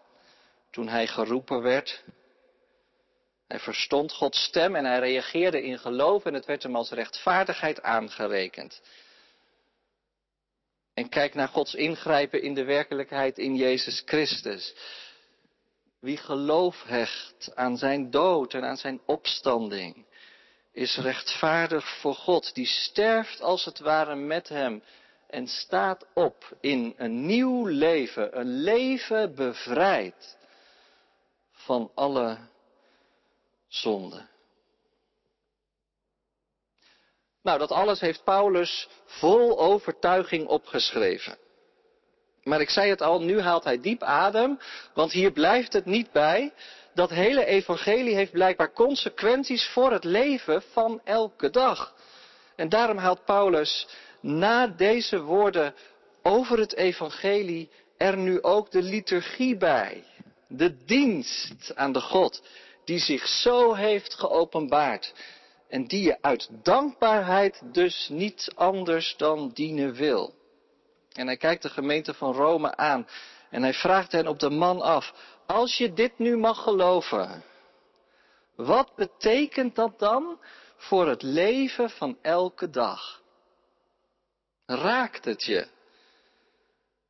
toen 0.71 0.88
hij 0.88 1.06
geroepen 1.06 1.62
werd. 1.62 2.04
Hij 3.47 3.59
verstond 3.59 4.12
Gods 4.12 4.42
stem 4.42 4.76
en 4.76 4.85
hij 4.85 4.99
reageerde 4.99 5.62
in 5.62 5.78
geloof 5.78 6.25
en 6.25 6.35
het 6.35 6.44
werd 6.44 6.62
hem 6.62 6.76
als 6.76 6.90
rechtvaardigheid 6.90 7.83
aangerekend. 7.83 8.83
En 10.94 11.09
kijk 11.09 11.35
naar 11.35 11.49
Gods 11.49 11.75
ingrijpen 11.75 12.42
in 12.42 12.54
de 12.54 12.64
werkelijkheid 12.64 13.38
in 13.38 13.56
Jezus 13.56 14.02
Christus. 14.04 14.75
Wie 16.05 16.17
geloof 16.17 16.83
hecht 16.83 17.51
aan 17.55 17.77
zijn 17.77 18.11
dood 18.11 18.55
en 18.55 18.65
aan 18.65 18.77
zijn 18.77 19.01
opstanding, 19.07 20.07
is 20.73 20.97
rechtvaardig 20.97 22.01
voor 22.01 22.15
God. 22.15 22.55
Die 22.55 22.67
sterft 22.67 23.41
als 23.41 23.65
het 23.65 23.79
ware 23.79 24.15
met 24.15 24.49
hem 24.49 24.83
en 25.27 25.47
staat 25.47 26.07
op 26.15 26.57
in 26.61 26.95
een 26.97 27.27
nieuw 27.27 27.67
leven, 27.67 28.39
een 28.39 28.61
leven 28.63 29.35
bevrijd 29.35 30.37
van 31.53 31.91
alle 31.95 32.39
zonde. 33.69 34.27
Nou, 37.43 37.59
dat 37.59 37.71
alles 37.71 38.01
heeft 38.01 38.25
Paulus 38.25 38.89
vol 39.05 39.59
overtuiging 39.59 40.47
opgeschreven. 40.47 41.39
Maar 42.45 42.61
ik 42.61 42.71
zei 42.71 42.91
het 42.91 43.03
al, 43.03 43.21
nu 43.21 43.41
haalt 43.41 43.65
hij 43.65 43.81
diep 43.81 44.03
adem, 44.03 44.59
want 44.95 45.13
hier 45.13 45.33
blijft 45.33 45.73
het 45.73 45.85
niet 45.85 46.13
bij. 46.13 46.53
Dat 46.95 47.11
hele 47.11 47.45
evangelie 47.45 48.15
heeft 48.15 48.33
blijkbaar 48.33 48.73
consequenties 48.73 49.67
voor 49.67 49.93
het 49.93 50.05
leven 50.05 50.63
van 50.73 51.01
elke 51.05 51.51
dag. 51.51 51.95
En 52.57 52.69
daarom 52.69 52.97
haalt 52.97 53.25
Paulus 53.25 53.89
na 54.21 54.67
deze 54.67 55.21
woorden 55.21 55.75
over 56.23 56.59
het 56.59 56.75
evangelie 56.75 57.71
er 57.97 58.17
nu 58.17 58.43
ook 58.43 58.71
de 58.71 58.83
liturgie 58.83 59.57
bij. 59.57 60.05
De 60.49 60.85
dienst 60.85 61.73
aan 61.75 61.93
de 61.93 62.01
God 62.01 62.43
die 62.85 62.99
zich 62.99 63.27
zo 63.27 63.75
heeft 63.75 64.15
geopenbaard. 64.15 65.15
En 65.69 65.87
die 65.87 66.03
je 66.03 66.17
uit 66.21 66.49
dankbaarheid 66.63 67.63
dus 67.73 68.09
niet 68.09 68.53
anders 68.55 69.15
dan 69.17 69.51
dienen 69.55 69.95
wil. 69.95 70.35
En 71.14 71.26
hij 71.26 71.37
kijkt 71.37 71.62
de 71.62 71.71
gemeente 71.71 72.14
van 72.14 72.33
Rome 72.33 72.76
aan 72.76 73.09
en 73.50 73.62
hij 73.62 73.75
vraagt 73.75 74.12
hen 74.12 74.26
op 74.26 74.38
de 74.38 74.50
man 74.50 74.80
af, 74.80 75.12
als 75.47 75.76
je 75.76 75.92
dit 75.92 76.18
nu 76.18 76.37
mag 76.37 76.62
geloven, 76.62 77.44
wat 78.56 78.94
betekent 78.97 79.75
dat 79.75 79.99
dan 79.99 80.38
voor 80.76 81.09
het 81.09 81.23
leven 81.23 81.90
van 81.90 82.18
elke 82.23 82.71
dag? 82.71 83.23
Raakt 84.66 85.25
het 85.25 85.44
je? 85.44 85.66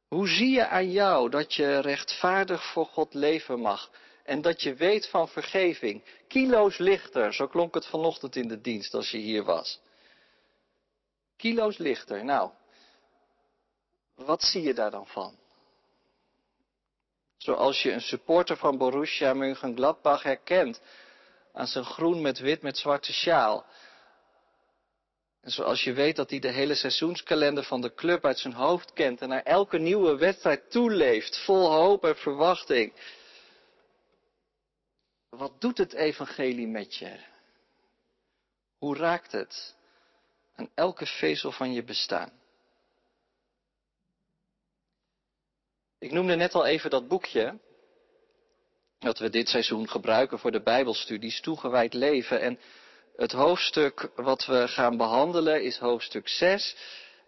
Hoe 0.09 0.29
zie 0.29 0.51
je 0.51 0.67
aan 0.67 0.91
jou 0.91 1.31
dat 1.31 1.55
je 1.55 1.79
rechtvaardig 1.79 2.73
voor 2.73 2.87
God 2.87 3.15
leven 3.15 3.61
mag 3.61 3.91
en 4.25 4.41
dat 4.41 4.63
je 4.63 4.75
weet 4.75 5.09
van 5.09 5.29
vergeving? 5.29 6.05
Kilo's 6.29 6.79
lichter, 6.79 7.35
zo 7.35 7.47
klonk 7.47 7.75
het 7.75 7.87
vanochtend 7.87 8.37
in 8.37 8.49
de 8.49 8.61
dienst 8.61 8.95
als 8.95 9.11
je 9.11 9.19
hier 9.19 9.45
was. 9.45 9.81
Kilo's 11.37 11.79
lichter. 11.79 12.25
Nou, 12.25 12.51
wat 14.15 14.43
zie 14.43 14.63
je 14.63 14.75
daar 14.75 14.91
dan 14.91 15.07
van? 15.07 15.39
Zoals 17.37 17.83
je 17.83 17.93
een 17.93 18.01
supporter 18.01 18.57
van 18.57 18.79
Borussia 18.79 19.35
Mönchengladbach 19.35 20.23
herkent 20.23 20.81
aan 21.53 21.67
zijn 21.67 21.85
groen 21.85 22.21
met 22.21 22.39
wit 22.39 22.63
met 22.63 22.79
zwarte 22.79 23.13
sjaal. 23.13 23.67
En 25.41 25.51
zoals 25.51 25.85
je 25.85 25.93
weet 25.93 26.17
dat 26.17 26.31
hij 26.31 26.39
de 26.39 26.51
hele 26.51 26.75
seizoenskalender 26.75 27.65
van 27.65 27.81
de 27.81 27.95
club 27.95 28.25
uit 28.25 28.39
zijn 28.39 28.55
hoofd 28.55 28.93
kent 28.93 29.21
en 29.21 29.29
naar 29.29 29.43
elke 29.43 29.79
nieuwe 29.79 30.17
wedstrijd 30.17 30.71
toeleeft, 30.71 31.45
vol 31.45 31.71
hoop 31.71 32.05
en 32.05 32.17
verwachting. 32.17 32.93
Wat 35.29 35.61
doet 35.61 35.79
het 35.79 35.93
evangelie 35.93 36.69
met 36.69 36.95
je? 36.95 37.19
Hoe 38.79 38.97
raakt 38.97 39.33
het 39.33 39.77
aan 40.55 40.71
elke 40.75 41.07
vezel 41.07 41.53
van 41.53 41.73
je 41.73 41.83
bestaan? 41.83 42.44
Ik 46.05 46.13
noemde 46.13 46.37
net 46.37 46.55
al 46.55 46.67
even 46.67 46.91
dat 46.91 47.09
boekje 47.09 47.59
dat 48.99 49.19
we 49.19 49.31
dit 49.31 49.49
seizoen 49.49 49.89
gebruiken 49.89 50.39
voor 50.39 50.51
de 50.51 50.63
Bijbelstudies, 50.63 51.41
toegewijd 51.41 51.95
leven. 51.95 52.41
En 52.41 52.59
het 53.17 53.33
hoofdstuk 53.33 54.11
wat 54.17 54.47
we 54.47 54.69
gaan 54.69 54.97
behandelen 54.97 55.63
is 55.63 55.79
hoofdstuk 55.79 56.29
6. 56.29 56.77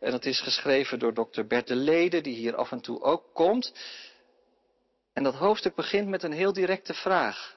En 0.01 0.11
dat 0.11 0.25
is 0.25 0.41
geschreven 0.41 0.99
door 0.99 1.15
dokter 1.15 1.47
Bert 1.47 1.67
de 1.67 1.75
Lede, 1.77 2.21
die 2.21 2.35
hier 2.35 2.57
af 2.57 2.73
en 2.73 2.81
toe 2.81 3.03
ook 3.03 3.25
komt. 3.33 3.73
En 5.13 5.23
dat 5.23 5.35
hoofdstuk 5.35 5.75
begint 5.75 6.09
met 6.09 6.23
een 6.23 6.33
heel 6.33 6.53
directe 6.53 6.95
vraag. 6.95 7.57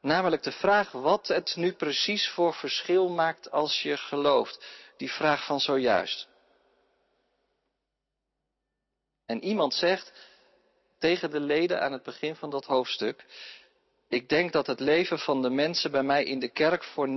Namelijk 0.00 0.42
de 0.42 0.52
vraag 0.52 0.92
wat 0.92 1.28
het 1.28 1.56
nu 1.56 1.72
precies 1.72 2.28
voor 2.28 2.54
verschil 2.54 3.08
maakt 3.08 3.50
als 3.50 3.82
je 3.82 3.96
gelooft. 3.96 4.64
Die 4.96 5.12
vraag 5.12 5.44
van 5.44 5.60
zojuist. 5.60 6.28
En 9.32 9.44
iemand 9.44 9.74
zegt 9.74 10.12
tegen 10.98 11.30
de 11.30 11.40
leden 11.40 11.80
aan 11.80 11.92
het 11.92 12.02
begin 12.02 12.36
van 12.36 12.50
dat 12.50 12.64
hoofdstuk, 12.64 13.24
ik 14.08 14.28
denk 14.28 14.52
dat 14.52 14.66
het 14.66 14.80
leven 14.80 15.18
van 15.18 15.42
de 15.42 15.50
mensen 15.50 15.90
bij 15.90 16.02
mij 16.02 16.24
in 16.24 16.38
de 16.38 16.48
kerk 16.48 16.84
voor 16.84 17.08
90% 17.08 17.12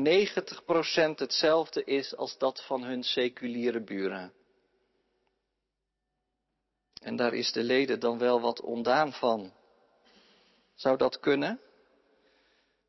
hetzelfde 1.16 1.84
is 1.84 2.16
als 2.16 2.38
dat 2.38 2.66
van 2.66 2.84
hun 2.84 3.04
seculiere 3.04 3.84
buren. 3.84 4.34
En 7.02 7.16
daar 7.16 7.34
is 7.34 7.52
de 7.52 7.64
leden 7.64 8.00
dan 8.00 8.18
wel 8.18 8.42
wat 8.42 8.62
ondaan 8.62 9.14
van. 9.14 9.54
Zou 10.76 10.98
dat 10.98 11.20
kunnen? 11.20 11.60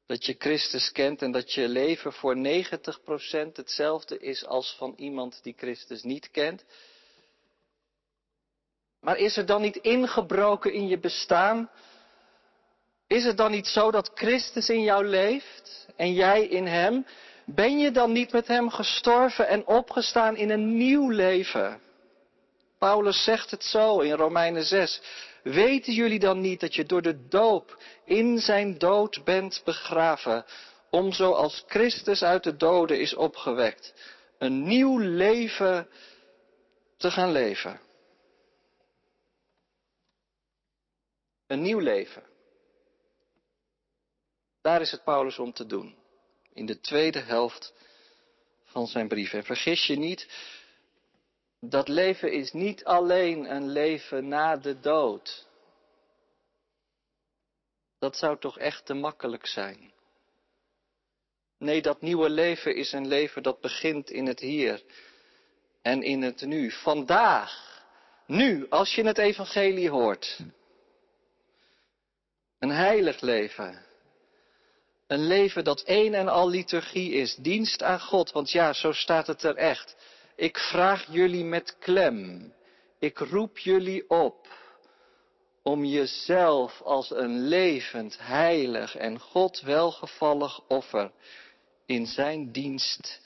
Dat 0.06 0.26
je 0.26 0.34
Christus 0.38 0.92
kent 0.92 1.22
en 1.22 1.32
dat 1.32 1.52
je 1.52 1.68
leven 1.68 2.12
voor 2.12 2.36
90% 2.36 3.52
hetzelfde 3.52 4.18
is 4.18 4.44
als 4.44 4.74
van 4.78 4.94
iemand 4.96 5.42
die 5.42 5.54
Christus 5.56 6.02
niet 6.02 6.30
kent? 6.30 6.64
Maar 9.00 9.16
is 9.16 9.36
er 9.36 9.46
dan 9.46 9.60
niet 9.62 9.76
ingebroken 9.76 10.72
in 10.72 10.88
je 10.88 10.98
bestaan? 10.98 11.70
Is 13.06 13.24
het 13.24 13.36
dan 13.36 13.50
niet 13.50 13.66
zo 13.66 13.90
dat 13.90 14.10
Christus 14.14 14.68
in 14.68 14.82
jou 14.82 15.06
leeft 15.06 15.86
en 15.96 16.12
jij 16.12 16.46
in 16.46 16.66
Hem? 16.66 17.06
Ben 17.44 17.78
je 17.78 17.90
dan 17.90 18.12
niet 18.12 18.32
met 18.32 18.46
Hem 18.46 18.70
gestorven 18.70 19.48
en 19.48 19.66
opgestaan 19.66 20.36
in 20.36 20.50
een 20.50 20.76
nieuw 20.76 21.10
leven? 21.10 21.80
Paulus 22.78 23.24
zegt 23.24 23.50
het 23.50 23.64
zo 23.64 24.00
in 24.00 24.12
Romeinen 24.12 24.64
6. 24.64 25.00
Weten 25.42 25.92
jullie 25.92 26.18
dan 26.18 26.40
niet 26.40 26.60
dat 26.60 26.74
je 26.74 26.84
door 26.84 27.02
de 27.02 27.26
doop 27.28 27.82
in 28.04 28.38
zijn 28.38 28.78
dood 28.78 29.24
bent 29.24 29.62
begraven, 29.64 30.44
om 30.90 31.12
zoals 31.12 31.64
Christus 31.66 32.22
uit 32.22 32.44
de 32.44 32.56
doden 32.56 33.00
is 33.00 33.14
opgewekt, 33.14 33.94
een 34.38 34.62
nieuw 34.62 34.98
leven 34.98 35.88
te 36.96 37.10
gaan 37.10 37.32
leven? 37.32 37.80
Een 41.46 41.62
nieuw 41.62 41.78
leven. 41.78 42.22
Daar 44.60 44.80
is 44.80 44.90
het 44.90 45.04
Paulus 45.04 45.38
om 45.38 45.52
te 45.52 45.66
doen. 45.66 45.96
In 46.52 46.66
de 46.66 46.80
tweede 46.80 47.20
helft 47.20 47.74
van 48.64 48.86
zijn 48.86 49.08
brief. 49.08 49.32
En 49.32 49.44
vergis 49.44 49.86
je 49.86 49.96
niet, 49.96 50.28
dat 51.60 51.88
leven 51.88 52.32
is 52.32 52.52
niet 52.52 52.84
alleen 52.84 53.54
een 53.54 53.68
leven 53.68 54.28
na 54.28 54.56
de 54.56 54.80
dood. 54.80 55.48
Dat 57.98 58.16
zou 58.16 58.38
toch 58.38 58.58
echt 58.58 58.86
te 58.86 58.94
makkelijk 58.94 59.46
zijn. 59.46 59.92
Nee, 61.58 61.82
dat 61.82 62.00
nieuwe 62.00 62.30
leven 62.30 62.74
is 62.74 62.92
een 62.92 63.06
leven 63.06 63.42
dat 63.42 63.60
begint 63.60 64.10
in 64.10 64.26
het 64.26 64.40
hier 64.40 64.82
en 65.82 66.02
in 66.02 66.22
het 66.22 66.40
nu. 66.40 66.70
Vandaag, 66.70 67.82
nu, 68.26 68.68
als 68.68 68.94
je 68.94 69.04
het 69.04 69.18
evangelie 69.18 69.90
hoort. 69.90 70.38
Een 72.58 72.70
heilig 72.70 73.20
leven. 73.20 73.84
Een 75.06 75.26
leven 75.26 75.64
dat 75.64 75.82
een 75.86 76.14
en 76.14 76.28
al 76.28 76.48
liturgie 76.48 77.12
is, 77.12 77.36
dienst 77.36 77.82
aan 77.82 78.00
God, 78.00 78.32
want 78.32 78.50
ja, 78.50 78.72
zo 78.72 78.92
staat 78.92 79.26
het 79.26 79.42
er 79.42 79.56
echt. 79.56 79.96
Ik 80.36 80.58
vraag 80.58 81.06
jullie 81.10 81.44
met 81.44 81.76
klem, 81.78 82.52
ik 82.98 83.18
roep 83.18 83.58
jullie 83.58 84.10
op 84.10 84.46
om 85.62 85.84
jezelf 85.84 86.82
als 86.82 87.10
een 87.10 87.48
levend, 87.48 88.18
heilig 88.20 88.96
en 88.96 89.20
God 89.20 89.60
welgevallig 89.60 90.60
offer 90.68 91.10
in 91.86 92.06
zijn 92.06 92.52
dienst 92.52 93.20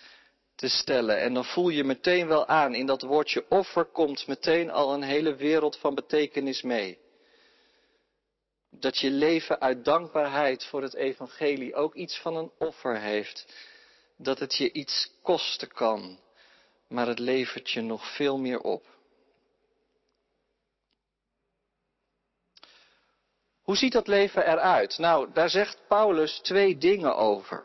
te 0.55 0.69
stellen. 0.69 1.21
En 1.21 1.35
dan 1.35 1.45
voel 1.45 1.69
je 1.69 1.85
meteen 1.85 2.27
wel 2.27 2.47
aan, 2.47 2.75
in 2.75 2.87
dat 2.87 3.03
woordje 3.03 3.45
offer 3.49 3.85
komt 3.85 4.27
meteen 4.27 4.71
al 4.71 4.95
een 4.95 5.03
hele 5.03 5.37
wereld 5.37 5.77
van 5.77 5.95
betekenis 5.95 6.63
mee. 6.63 6.99
Dat 8.81 8.99
je 8.99 9.11
leven 9.11 9.61
uit 9.61 9.85
dankbaarheid 9.85 10.65
voor 10.65 10.83
het 10.83 10.95
evangelie 10.95 11.75
ook 11.75 11.95
iets 11.95 12.19
van 12.19 12.37
een 12.37 12.51
offer 12.59 13.01
heeft. 13.01 13.47
Dat 14.17 14.39
het 14.39 14.57
je 14.57 14.73
iets 14.73 15.11
kosten 15.23 15.69
kan, 15.69 16.19
maar 16.89 17.07
het 17.07 17.19
levert 17.19 17.71
je 17.71 17.81
nog 17.81 18.15
veel 18.15 18.39
meer 18.39 18.61
op. 18.61 18.87
Hoe 23.63 23.77
ziet 23.77 23.93
dat 23.93 24.07
leven 24.07 24.47
eruit? 24.47 24.99
Nou, 24.99 25.33
daar 25.33 25.51
zegt 25.51 25.79
Paulus 25.89 26.39
twee 26.39 26.79
dingen 26.79 27.17
over. 27.17 27.65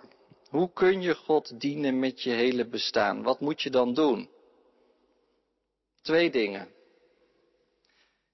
Hoe 0.49 0.71
kun 0.73 1.01
je 1.01 1.15
God 1.15 1.59
dienen 1.59 1.99
met 1.99 2.21
je 2.21 2.29
hele 2.29 2.67
bestaan? 2.67 3.23
Wat 3.23 3.39
moet 3.39 3.61
je 3.61 3.69
dan 3.69 3.93
doen? 3.93 4.29
Twee 6.01 6.29
dingen. 6.31 6.73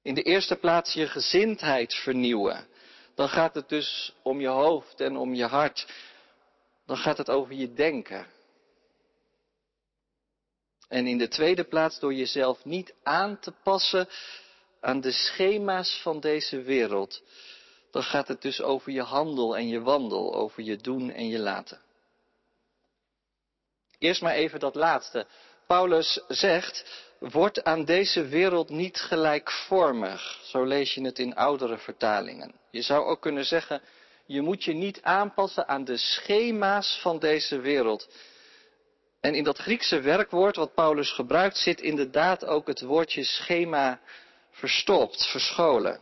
In 0.02 0.14
de 0.14 0.22
eerste 0.22 0.56
plaats 0.56 0.94
je 0.94 1.08
gezindheid 1.08 1.94
vernieuwen. 1.94 2.68
Dan 3.16 3.30
gaat 3.30 3.56
het 3.56 3.70
dus 3.70 4.14
om 4.22 4.40
je 4.40 4.48
hoofd 4.48 5.00
en 5.00 5.18
om 5.18 5.34
je 5.34 5.46
hart. 5.46 5.88
Dan 6.86 6.98
gaat 6.98 7.18
het 7.18 7.30
over 7.30 7.54
je 7.54 7.74
denken. 7.74 8.28
En 10.88 11.08
in 11.08 11.18
de 11.18 11.28
tweede 11.28 11.64
plaats 11.64 12.00
door 12.00 12.14
jezelf 12.14 12.66
niet 12.66 12.94
aan 13.04 13.40
te 13.40 13.52
passen 13.64 14.08
aan 14.80 15.02
de 15.02 15.12
schema's 15.12 16.00
van 16.02 16.20
deze 16.20 16.62
wereld. 16.62 17.24
Dan 17.92 18.04
gaat 18.04 18.28
het 18.28 18.42
dus 18.42 18.62
over 18.62 18.92
je 18.92 19.02
handel 19.02 19.58
en 19.58 19.68
je 19.68 19.82
wandel, 19.82 20.36
over 20.36 20.64
je 20.64 20.78
doen 20.78 21.12
en 21.12 21.28
je 21.28 21.40
laten. 21.40 21.82
Eerst 23.98 24.22
maar 24.22 24.34
even 24.34 24.60
dat 24.60 24.76
laatste. 24.76 25.28
Paulus 25.68 26.24
zegt, 26.28 26.86
word 27.30 27.64
aan 27.64 27.86
deze 27.86 28.26
wereld 28.28 28.70
niet 28.70 29.00
gelijkvormig. 29.00 30.40
Zo 30.44 30.64
lees 30.64 30.94
je 30.94 31.02
het 31.02 31.20
in 31.20 31.36
oudere 31.36 31.78
vertalingen. 31.78 32.54
Je 32.72 32.82
zou 32.82 33.06
ook 33.06 33.22
kunnen 33.22 33.46
zeggen, 33.46 33.82
je 34.26 34.42
moet 34.42 34.64
je 34.64 34.74
niet 34.74 35.02
aanpassen 35.02 35.68
aan 35.68 35.84
de 35.84 35.98
schema's 35.98 37.00
van 37.02 37.20
deze 37.20 37.60
wereld. 37.60 38.10
En 39.20 39.36
in 39.36 39.44
dat 39.44 39.58
Griekse 39.58 40.00
werkwoord 40.00 40.56
wat 40.56 40.74
Paulus 40.74 41.12
gebruikt 41.12 41.58
zit 41.58 41.82
inderdaad 41.82 42.46
ook 42.46 42.68
het 42.68 42.82
woordje 42.82 43.24
schema 43.24 44.00
verstopt, 44.52 45.28
verscholen. 45.28 46.00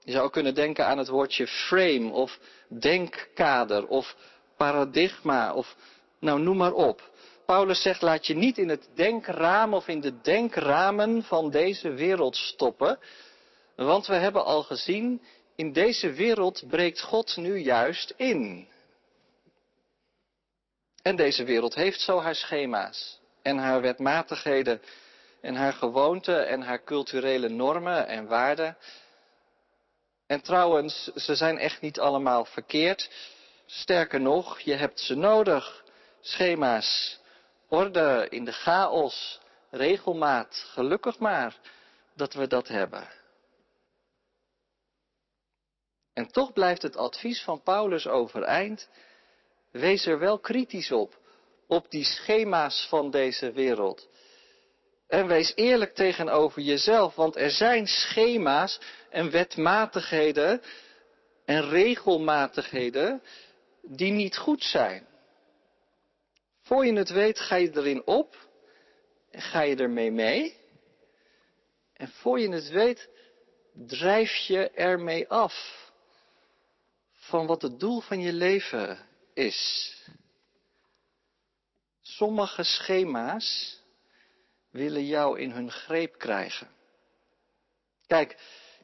Je 0.00 0.12
zou 0.12 0.24
ook 0.24 0.32
kunnen 0.32 0.54
denken 0.54 0.86
aan 0.86 0.98
het 0.98 1.08
woordje 1.08 1.46
frame 1.46 2.10
of 2.10 2.38
denkkader 2.68 3.86
of 3.86 4.16
paradigma 4.56 5.54
of 5.54 5.76
nou 6.20 6.40
noem 6.40 6.56
maar 6.56 6.72
op. 6.72 7.10
Paulus 7.46 7.82
zegt, 7.82 8.02
laat 8.02 8.26
je 8.26 8.34
niet 8.34 8.58
in 8.58 8.68
het 8.68 8.88
denkraam 8.94 9.74
of 9.74 9.88
in 9.88 10.00
de 10.00 10.20
denkramen 10.20 11.22
van 11.22 11.50
deze 11.50 11.90
wereld 11.90 12.36
stoppen. 12.36 12.98
Want 13.76 14.06
we 14.06 14.14
hebben 14.14 14.44
al 14.44 14.62
gezien, 14.62 15.22
in 15.56 15.72
deze 15.72 16.12
wereld 16.12 16.64
breekt 16.68 17.00
God 17.00 17.36
nu 17.36 17.58
juist 17.58 18.14
in. 18.16 18.68
En 21.02 21.16
deze 21.16 21.44
wereld 21.44 21.74
heeft 21.74 22.00
zo 22.00 22.20
haar 22.20 22.34
schema's 22.34 23.20
en 23.42 23.58
haar 23.58 23.80
wetmatigheden 23.80 24.80
en 25.40 25.54
haar 25.54 25.72
gewoonten 25.72 26.48
en 26.48 26.62
haar 26.62 26.84
culturele 26.84 27.48
normen 27.48 28.06
en 28.06 28.26
waarden. 28.26 28.76
En 30.26 30.40
trouwens, 30.40 31.10
ze 31.14 31.34
zijn 31.34 31.58
echt 31.58 31.80
niet 31.80 32.00
allemaal 32.00 32.44
verkeerd. 32.44 33.10
Sterker 33.66 34.20
nog, 34.20 34.60
je 34.60 34.74
hebt 34.74 35.00
ze 35.00 35.14
nodig. 35.14 35.84
Schema's 36.20 37.18
orde 37.68 38.26
in 38.30 38.44
de 38.44 38.52
chaos, 38.52 39.40
regelmaat, 39.70 40.54
gelukkig 40.54 41.18
maar 41.18 41.56
dat 42.14 42.34
we 42.34 42.46
dat 42.46 42.68
hebben. 42.68 43.08
En 46.12 46.32
toch 46.32 46.52
blijft 46.52 46.82
het 46.82 46.96
advies 46.96 47.42
van 47.42 47.62
Paulus 47.62 48.06
overeind. 48.06 48.88
Wees 49.70 50.06
er 50.06 50.18
wel 50.18 50.38
kritisch 50.38 50.92
op, 50.92 51.18
op 51.66 51.90
die 51.90 52.04
schema's 52.04 52.86
van 52.88 53.10
deze 53.10 53.52
wereld. 53.52 54.08
En 55.08 55.26
wees 55.26 55.52
eerlijk 55.54 55.94
tegenover 55.94 56.62
jezelf, 56.62 57.14
want 57.14 57.36
er 57.36 57.50
zijn 57.50 57.86
schema's 57.86 58.80
en 59.10 59.30
wetmatigheden 59.30 60.62
en 61.44 61.68
regelmatigheden 61.68 63.22
die 63.82 64.12
niet 64.12 64.36
goed 64.36 64.62
zijn. 64.62 65.06
Voor 66.66 66.86
je 66.86 66.92
het 66.92 67.10
weet 67.10 67.40
ga 67.40 67.56
je 67.56 67.76
erin 67.76 68.06
op 68.06 68.48
en 69.30 69.40
ga 69.40 69.60
je 69.60 69.76
ermee 69.76 70.10
mee. 70.10 70.56
En 71.92 72.08
voor 72.08 72.40
je 72.40 72.48
het 72.48 72.68
weet 72.68 73.08
drijf 73.72 74.34
je 74.34 74.70
ermee 74.70 75.28
af 75.28 75.54
van 77.12 77.46
wat 77.46 77.62
het 77.62 77.80
doel 77.80 78.00
van 78.00 78.20
je 78.20 78.32
leven 78.32 78.98
is. 79.34 79.92
Sommige 82.02 82.62
schema's 82.62 83.80
willen 84.70 85.06
jou 85.06 85.40
in 85.40 85.50
hun 85.50 85.70
greep 85.70 86.18
krijgen. 86.18 86.70
Kijk, 88.06 88.36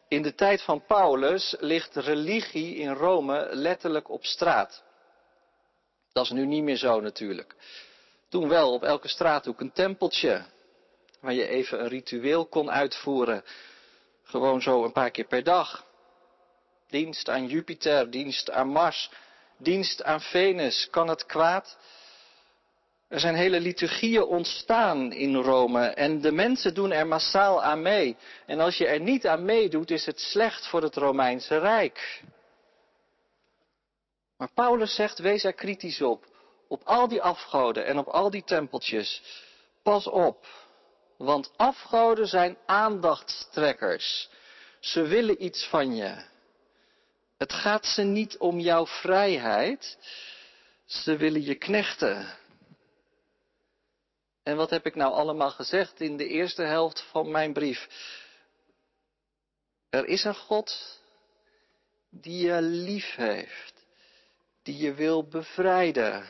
in 0.08 0.22
de 0.22 0.34
tijd 0.34 0.62
van 0.62 0.84
Paulus 0.86 1.56
ligt 1.58 1.96
religie 1.96 2.74
in 2.74 2.92
Rome 2.92 3.48
letterlijk 3.50 4.08
op 4.08 4.24
straat. 4.24 4.84
Dat 6.12 6.24
is 6.24 6.30
nu 6.30 6.46
niet 6.46 6.62
meer 6.62 6.76
zo 6.76 7.00
natuurlijk. 7.00 7.54
Toen 8.28 8.48
wel 8.48 8.72
op 8.72 8.82
elke 8.82 9.08
straathoek 9.08 9.60
een 9.60 9.72
tempeltje. 9.72 10.44
Waar 11.20 11.32
je 11.32 11.48
even 11.48 11.80
een 11.80 11.88
ritueel 11.88 12.46
kon 12.46 12.70
uitvoeren. 12.70 13.44
Gewoon 14.22 14.62
zo 14.62 14.84
een 14.84 14.92
paar 14.92 15.10
keer 15.10 15.26
per 15.26 15.42
dag. 15.42 15.84
Dienst 16.88 17.28
aan 17.28 17.46
Jupiter, 17.46 18.10
dienst 18.10 18.50
aan 18.50 18.68
Mars, 18.68 19.10
dienst 19.56 20.02
aan 20.02 20.20
Venus. 20.20 20.88
Kan 20.90 21.08
het 21.08 21.26
kwaad? 21.26 21.78
Er 23.08 23.20
zijn 23.20 23.34
hele 23.34 23.60
liturgieën 23.60 24.24
ontstaan 24.24 25.12
in 25.12 25.34
Rome 25.34 25.86
en 25.86 26.20
de 26.20 26.32
mensen 26.32 26.74
doen 26.74 26.92
er 26.92 27.06
massaal 27.06 27.62
aan 27.62 27.82
mee. 27.82 28.16
En 28.46 28.60
als 28.60 28.76
je 28.76 28.86
er 28.86 29.00
niet 29.00 29.26
aan 29.26 29.44
meedoet, 29.44 29.90
is 29.90 30.06
het 30.06 30.20
slecht 30.20 30.66
voor 30.66 30.82
het 30.82 30.96
Romeinse 30.96 31.58
Rijk. 31.58 32.22
Maar 34.42 34.52
Paulus 34.54 34.94
zegt, 34.94 35.18
wees 35.18 35.44
er 35.44 35.52
kritisch 35.52 36.00
op. 36.00 36.26
Op 36.68 36.82
al 36.84 37.08
die 37.08 37.22
afgoden 37.22 37.86
en 37.86 37.98
op 37.98 38.06
al 38.06 38.30
die 38.30 38.44
tempeltjes. 38.44 39.22
Pas 39.82 40.06
op. 40.06 40.46
Want 41.16 41.52
afgoden 41.56 42.26
zijn 42.26 42.56
aandachtstrekkers. 42.66 44.28
Ze 44.80 45.02
willen 45.02 45.44
iets 45.44 45.66
van 45.66 45.96
je. 45.96 46.24
Het 47.38 47.52
gaat 47.52 47.86
ze 47.86 48.02
niet 48.02 48.36
om 48.38 48.58
jouw 48.58 48.86
vrijheid. 48.86 49.98
Ze 50.84 51.16
willen 51.16 51.44
je 51.44 51.54
knechten. 51.54 52.36
En 54.42 54.56
wat 54.56 54.70
heb 54.70 54.86
ik 54.86 54.94
nou 54.94 55.12
allemaal 55.12 55.50
gezegd 55.50 56.00
in 56.00 56.16
de 56.16 56.26
eerste 56.26 56.62
helft 56.62 57.04
van 57.10 57.30
mijn 57.30 57.52
brief? 57.52 57.88
Er 59.90 60.06
is 60.06 60.24
een 60.24 60.34
God 60.34 61.00
die 62.10 62.46
je 62.46 62.62
lief 62.62 63.14
heeft 63.14 63.71
die 64.62 64.76
je 64.76 64.94
wil 64.94 65.28
bevrijden. 65.28 66.26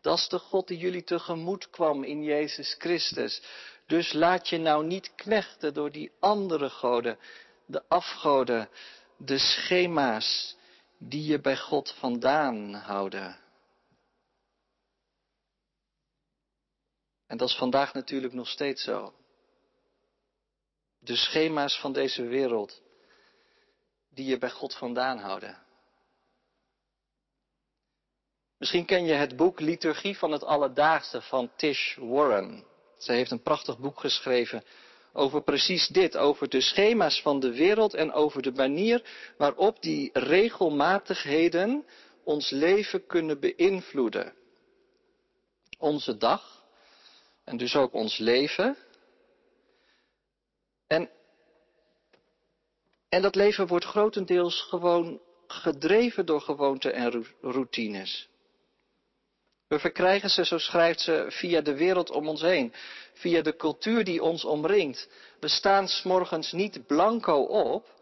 Dat 0.00 0.18
is 0.18 0.28
de 0.28 0.38
God 0.38 0.66
die 0.68 0.78
jullie 0.78 1.04
tegemoet 1.04 1.70
kwam 1.70 2.04
in 2.04 2.22
Jezus 2.22 2.74
Christus. 2.78 3.42
Dus 3.86 4.12
laat 4.12 4.48
je 4.48 4.58
nou 4.58 4.86
niet 4.86 5.14
knechten 5.14 5.74
door 5.74 5.90
die 5.90 6.12
andere 6.20 6.70
goden, 6.70 7.18
de 7.66 7.82
afgoden, 7.88 8.68
de 9.16 9.38
schema's 9.38 10.56
die 10.98 11.24
je 11.24 11.40
bij 11.40 11.56
God 11.56 11.94
vandaan 11.98 12.74
houden. 12.74 13.38
En 17.26 17.36
dat 17.36 17.48
is 17.48 17.56
vandaag 17.56 17.94
natuurlijk 17.94 18.32
nog 18.32 18.48
steeds 18.48 18.82
zo. 18.82 19.14
De 20.98 21.16
schema's 21.16 21.80
van 21.80 21.92
deze 21.92 22.22
wereld 22.22 22.82
die 24.10 24.26
je 24.26 24.38
bij 24.38 24.50
God 24.50 24.74
vandaan 24.74 25.18
houden. 25.18 25.66
Misschien 28.58 28.84
ken 28.84 29.04
je 29.04 29.12
het 29.12 29.36
boek 29.36 29.60
Liturgie 29.60 30.18
van 30.18 30.32
het 30.32 30.44
Alledaagse 30.44 31.22
van 31.22 31.50
Tish 31.56 31.96
Warren. 31.96 32.64
Zij 32.96 33.16
heeft 33.16 33.30
een 33.30 33.42
prachtig 33.42 33.78
boek 33.78 34.00
geschreven 34.00 34.62
over 35.12 35.42
precies 35.42 35.88
dit, 35.88 36.16
over 36.16 36.48
de 36.48 36.60
schema's 36.60 37.20
van 37.20 37.40
de 37.40 37.52
wereld 37.52 37.94
en 37.94 38.12
over 38.12 38.42
de 38.42 38.52
manier 38.52 39.02
waarop 39.36 39.82
die 39.82 40.10
regelmatigheden 40.12 41.86
ons 42.24 42.50
leven 42.50 43.06
kunnen 43.06 43.40
beïnvloeden. 43.40 44.34
Onze 45.78 46.16
dag 46.16 46.64
en 47.44 47.56
dus 47.56 47.76
ook 47.76 47.92
ons 47.92 48.18
leven. 48.18 48.76
En, 50.86 51.10
en 53.08 53.22
dat 53.22 53.34
leven 53.34 53.66
wordt 53.66 53.84
grotendeels 53.84 54.60
gewoon 54.60 55.20
gedreven 55.46 56.26
door 56.26 56.40
gewoonten 56.40 56.92
en 56.92 57.26
routines. 57.40 58.28
We 59.68 59.78
verkrijgen 59.78 60.30
ze, 60.30 60.44
zo 60.44 60.58
schrijft 60.58 61.00
ze, 61.00 61.26
via 61.28 61.60
de 61.60 61.74
wereld 61.74 62.10
om 62.10 62.28
ons 62.28 62.40
heen, 62.40 62.72
via 63.12 63.42
de 63.42 63.56
cultuur 63.56 64.04
die 64.04 64.22
ons 64.22 64.44
omringt. 64.44 65.08
We 65.40 65.48
staan 65.48 65.88
s'morgens 65.88 66.52
niet 66.52 66.86
blanco 66.86 67.42
op, 67.42 67.96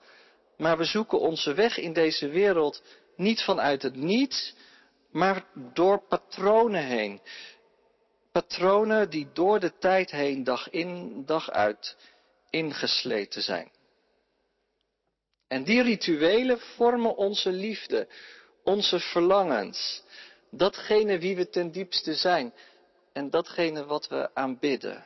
Maar 0.57 0.79
we 0.79 0.85
zoeken 0.85 1.20
onze 1.20 1.55
weg 1.55 1.79
in 1.79 1.92
deze 1.92 2.29
wereld 2.29 2.83
niet 3.16 3.42
vanuit 3.42 3.83
het 3.83 3.96
niets, 3.96 4.55
maar 5.11 5.44
door 5.55 6.02
patronen 6.09 6.85
heen. 6.85 7.20
Patronen 8.33 9.11
die 9.11 9.29
door 9.33 9.61
de 9.61 9.72
tijd 9.79 10.11
heen, 10.11 10.44
dag 10.44 10.70
in, 10.70 11.22
dag 11.24 11.50
uit, 11.50 11.96
ingesleten 12.50 13.42
zijn. 13.42 13.70
En 15.48 15.64
die 15.64 15.83
rituelen 15.83 16.61
vormen 16.61 17.16
onze 17.16 17.50
liefde, 17.50 18.09
onze 18.64 19.00
verlangens, 19.00 20.02
datgene 20.50 21.18
wie 21.18 21.37
we 21.37 21.48
ten 21.48 21.70
diepste 21.70 22.14
zijn 22.14 22.52
en 23.12 23.30
datgene 23.30 23.85
wat 23.85 24.09
we 24.09 24.35
aanbidden. 24.35 25.04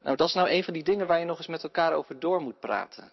Nou, 0.00 0.16
dat 0.16 0.28
is 0.28 0.34
nou 0.34 0.50
een 0.50 0.64
van 0.64 0.72
die 0.72 0.82
dingen 0.82 1.06
waar 1.06 1.18
je 1.18 1.24
nog 1.24 1.38
eens 1.38 1.46
met 1.46 1.62
elkaar 1.62 1.92
over 1.92 2.18
door 2.18 2.40
moet 2.40 2.60
praten. 2.60 3.12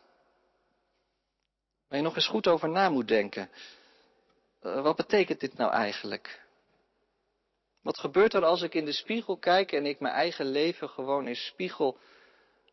Waar 1.87 1.97
je 1.97 2.03
nog 2.03 2.15
eens 2.15 2.27
goed 2.27 2.47
over 2.47 2.69
na 2.69 2.89
moet 2.89 3.07
denken. 3.07 3.49
Uh, 4.61 4.81
wat 4.81 4.95
betekent 4.95 5.39
dit 5.39 5.57
nou 5.57 5.71
eigenlijk? 5.71 6.43
Wat 7.81 7.99
gebeurt 7.99 8.33
er 8.33 8.45
als 8.45 8.61
ik 8.61 8.73
in 8.73 8.85
de 8.85 8.91
spiegel 8.91 9.37
kijk 9.37 9.71
en 9.71 9.85
ik 9.85 9.99
mijn 9.99 10.13
eigen 10.13 10.45
leven 10.45 10.89
gewoon 10.89 11.27
in 11.27 11.35
spiegel 11.35 11.97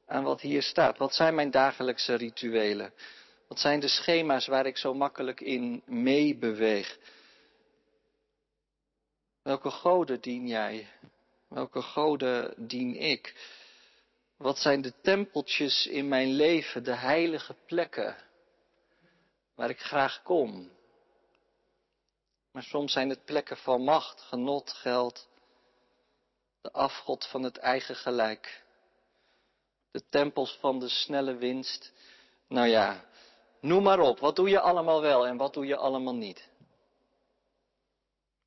aan 0.06 0.24
wat 0.24 0.40
hier 0.40 0.62
staat? 0.62 0.98
Wat 0.98 1.14
zijn 1.14 1.34
mijn 1.34 1.50
dagelijkse 1.50 2.14
rituelen? 2.14 2.92
Wat 3.52 3.60
zijn 3.60 3.80
de 3.80 3.88
schema's 3.88 4.46
waar 4.46 4.66
ik 4.66 4.76
zo 4.76 4.94
makkelijk 4.94 5.40
in 5.40 5.82
meebeweeg? 5.86 6.98
Welke 9.42 9.70
goden 9.70 10.20
dien 10.20 10.46
jij? 10.46 10.88
Welke 11.48 11.82
goden 11.82 12.54
dien 12.66 12.96
ik? 12.96 13.34
Wat 14.36 14.58
zijn 14.58 14.82
de 14.82 14.92
tempeltjes 15.02 15.86
in 15.86 16.08
mijn 16.08 16.28
leven, 16.28 16.84
de 16.84 16.94
heilige 16.94 17.56
plekken 17.66 18.16
waar 19.54 19.70
ik 19.70 19.80
graag 19.80 20.22
kom? 20.22 20.70
Maar 22.52 22.62
soms 22.62 22.92
zijn 22.92 23.08
het 23.08 23.24
plekken 23.24 23.56
van 23.56 23.82
macht, 23.82 24.20
genot, 24.20 24.72
geld, 24.72 25.28
de 26.60 26.72
afgod 26.72 27.26
van 27.26 27.42
het 27.42 27.56
eigen 27.56 27.96
gelijk, 27.96 28.62
de 29.90 30.02
tempels 30.08 30.56
van 30.60 30.78
de 30.78 30.88
snelle 30.88 31.36
winst. 31.36 31.92
Nou 32.48 32.68
ja, 32.68 33.10
noem 33.62 33.82
maar 33.82 34.00
op, 34.00 34.18
wat 34.18 34.36
doe 34.36 34.48
je 34.48 34.60
allemaal 34.60 35.00
wel 35.00 35.26
en 35.26 35.36
wat 35.36 35.54
doe 35.54 35.66
je 35.66 35.76
allemaal 35.76 36.14
niet? 36.14 36.48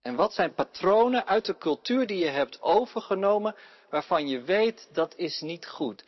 En 0.01 0.15
wat 0.15 0.33
zijn 0.33 0.53
patronen 0.53 1.25
uit 1.25 1.45
de 1.45 1.57
cultuur 1.57 2.07
die 2.07 2.17
je 2.17 2.29
hebt 2.29 2.61
overgenomen, 2.61 3.55
waarvan 3.89 4.27
je 4.27 4.41
weet 4.41 4.89
dat 4.91 5.15
is 5.15 5.41
niet 5.41 5.67
goed? 5.67 6.03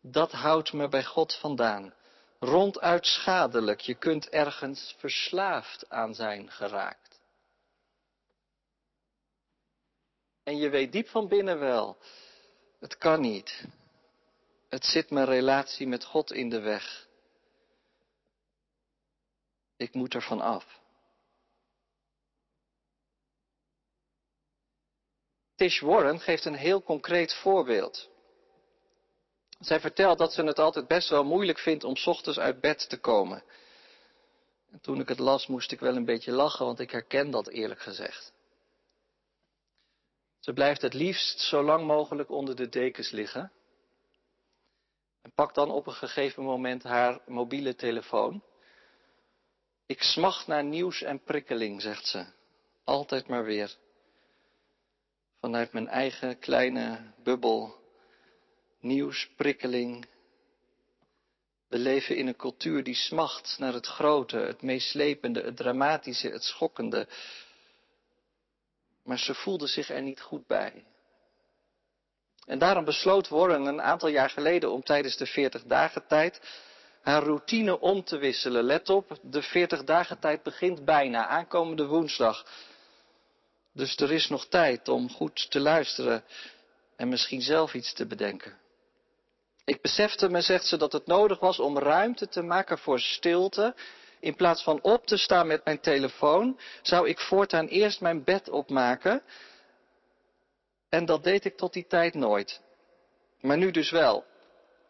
Dat 0.00 0.32
houdt 0.32 0.72
me 0.72 0.88
bij 0.88 1.04
God 1.04 1.34
vandaan. 1.34 1.94
Ronduit 2.38 3.06
schadelijk. 3.06 3.80
Je 3.80 3.94
kunt 3.94 4.28
ergens 4.28 4.94
verslaafd 4.98 5.90
aan 5.90 6.14
zijn 6.14 6.50
geraakt. 6.50 7.20
En 10.44 10.56
je 10.56 10.68
weet 10.68 10.92
diep 10.92 11.08
van 11.08 11.28
binnen 11.28 11.58
wel, 11.58 11.96
het 12.80 12.98
kan 12.98 13.20
niet. 13.20 13.64
Het 14.68 14.84
zit 14.84 15.10
mijn 15.10 15.26
relatie 15.26 15.86
met 15.86 16.04
God 16.04 16.32
in 16.32 16.48
de 16.48 16.60
weg. 16.60 17.06
Ik 19.82 19.94
moet 19.94 20.14
er 20.14 20.22
van 20.22 20.40
af. 20.40 20.80
Tish 25.54 25.80
Warren 25.80 26.20
geeft 26.20 26.44
een 26.44 26.54
heel 26.54 26.82
concreet 26.82 27.34
voorbeeld. 27.34 28.10
Zij 29.60 29.80
vertelt 29.80 30.18
dat 30.18 30.32
ze 30.32 30.42
het 30.42 30.58
altijd 30.58 30.88
best 30.88 31.08
wel 31.08 31.24
moeilijk 31.24 31.58
vindt 31.58 31.84
om 31.84 31.94
ochtends 32.04 32.38
uit 32.38 32.60
bed 32.60 32.88
te 32.88 33.00
komen. 33.00 33.42
En 34.70 34.80
toen 34.80 35.00
ik 35.00 35.08
het 35.08 35.18
las 35.18 35.46
moest 35.46 35.72
ik 35.72 35.80
wel 35.80 35.96
een 35.96 36.04
beetje 36.04 36.32
lachen, 36.32 36.66
want 36.66 36.80
ik 36.80 36.90
herken 36.90 37.30
dat 37.30 37.48
eerlijk 37.48 37.80
gezegd. 37.80 38.32
Ze 40.38 40.52
blijft 40.52 40.82
het 40.82 40.94
liefst 40.94 41.40
zo 41.40 41.62
lang 41.62 41.86
mogelijk 41.86 42.30
onder 42.30 42.56
de 42.56 42.68
dekens 42.68 43.10
liggen. 43.10 43.52
En 45.22 45.32
pakt 45.34 45.54
dan 45.54 45.70
op 45.70 45.86
een 45.86 45.92
gegeven 45.92 46.42
moment 46.42 46.82
haar 46.82 47.20
mobiele 47.26 47.74
telefoon. 47.74 48.42
Ik 49.86 50.02
smacht 50.02 50.46
naar 50.46 50.64
nieuws 50.64 51.02
en 51.02 51.22
prikkeling, 51.22 51.82
zegt 51.82 52.06
ze. 52.06 52.26
Altijd 52.84 53.28
maar 53.28 53.44
weer 53.44 53.76
vanuit 55.40 55.72
mijn 55.72 55.88
eigen 55.88 56.38
kleine 56.38 57.12
bubbel, 57.22 57.74
nieuws, 58.80 59.30
prikkeling. 59.36 60.06
We 61.68 61.78
leven 61.78 62.16
in 62.16 62.26
een 62.26 62.36
cultuur 62.36 62.82
die 62.82 62.94
smacht 62.94 63.56
naar 63.58 63.72
het 63.72 63.86
grote, 63.86 64.36
het 64.36 64.62
meeslepende, 64.62 65.42
het 65.42 65.56
dramatische, 65.56 66.28
het 66.28 66.42
schokkende. 66.42 67.08
Maar 69.04 69.18
ze 69.18 69.34
voelde 69.34 69.66
zich 69.66 69.90
er 69.90 70.02
niet 70.02 70.20
goed 70.20 70.46
bij. 70.46 70.84
En 72.46 72.58
daarom 72.58 72.84
besloot 72.84 73.28
Warren 73.28 73.66
een 73.66 73.82
aantal 73.82 74.08
jaar 74.08 74.30
geleden 74.30 74.70
om 74.70 74.82
tijdens 74.82 75.16
de 75.16 75.26
40 75.26 75.62
dagen 75.62 76.06
tijd 76.06 76.40
haar 77.02 77.22
routine 77.22 77.80
om 77.80 78.04
te 78.04 78.16
wisselen. 78.16 78.64
Let 78.64 78.90
op, 78.90 79.18
de 79.22 79.42
40 79.42 79.84
dagen 79.84 80.18
tijd 80.18 80.42
begint 80.42 80.84
bijna, 80.84 81.26
aankomende 81.26 81.86
woensdag. 81.86 82.46
Dus 83.72 83.96
er 83.96 84.12
is 84.12 84.28
nog 84.28 84.46
tijd 84.46 84.88
om 84.88 85.10
goed 85.10 85.50
te 85.50 85.60
luisteren 85.60 86.24
en 86.96 87.08
misschien 87.08 87.42
zelf 87.42 87.74
iets 87.74 87.92
te 87.92 88.06
bedenken. 88.06 88.60
Ik 89.64 89.80
besefte 89.80 90.28
me, 90.28 90.40
zegt 90.40 90.66
ze, 90.66 90.76
dat 90.76 90.92
het 90.92 91.06
nodig 91.06 91.38
was 91.38 91.58
om 91.58 91.78
ruimte 91.78 92.28
te 92.28 92.42
maken 92.42 92.78
voor 92.78 93.00
stilte. 93.00 93.74
In 94.20 94.34
plaats 94.34 94.62
van 94.62 94.82
op 94.82 95.06
te 95.06 95.16
staan 95.16 95.46
met 95.46 95.64
mijn 95.64 95.80
telefoon, 95.80 96.60
zou 96.82 97.08
ik 97.08 97.20
voortaan 97.20 97.66
eerst 97.66 98.00
mijn 98.00 98.24
bed 98.24 98.48
opmaken. 98.48 99.22
En 100.88 101.04
dat 101.04 101.24
deed 101.24 101.44
ik 101.44 101.56
tot 101.56 101.72
die 101.72 101.86
tijd 101.86 102.14
nooit. 102.14 102.60
Maar 103.40 103.56
nu 103.56 103.70
dus 103.70 103.90
wel. 103.90 104.24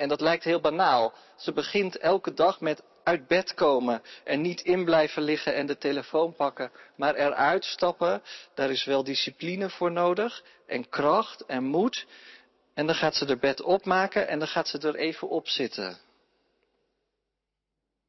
En 0.03 0.09
dat 0.09 0.21
lijkt 0.21 0.45
heel 0.45 0.61
banaal. 0.61 1.15
Ze 1.37 1.53
begint 1.53 1.99
elke 1.99 2.35
dag 2.35 2.61
met 2.61 2.83
uit 3.03 3.27
bed 3.27 3.55
komen 3.55 4.03
en 4.25 4.41
niet 4.41 4.61
in 4.61 4.85
blijven 4.85 5.23
liggen 5.23 5.55
en 5.55 5.67
de 5.67 5.79
telefoon 5.79 6.35
pakken, 6.35 6.73
maar 6.97 7.15
eruit 7.15 7.65
stappen, 7.65 8.23
daar 8.55 8.71
is 8.71 8.85
wel 8.85 9.05
discipline 9.05 9.71
voor 9.71 9.93
nodig 9.93 10.45
en 10.67 10.89
kracht 10.89 11.45
en 11.47 11.65
moed. 11.65 12.07
En 12.75 12.87
dan 12.87 12.95
gaat 12.95 13.15
ze 13.15 13.27
er 13.27 13.39
bed 13.39 13.61
opmaken 13.61 14.29
en 14.29 14.39
dan 14.39 14.49
gaat 14.49 14.69
ze 14.69 14.79
er 14.79 14.95
even 14.95 15.29
op 15.29 15.49
zitten. 15.49 15.99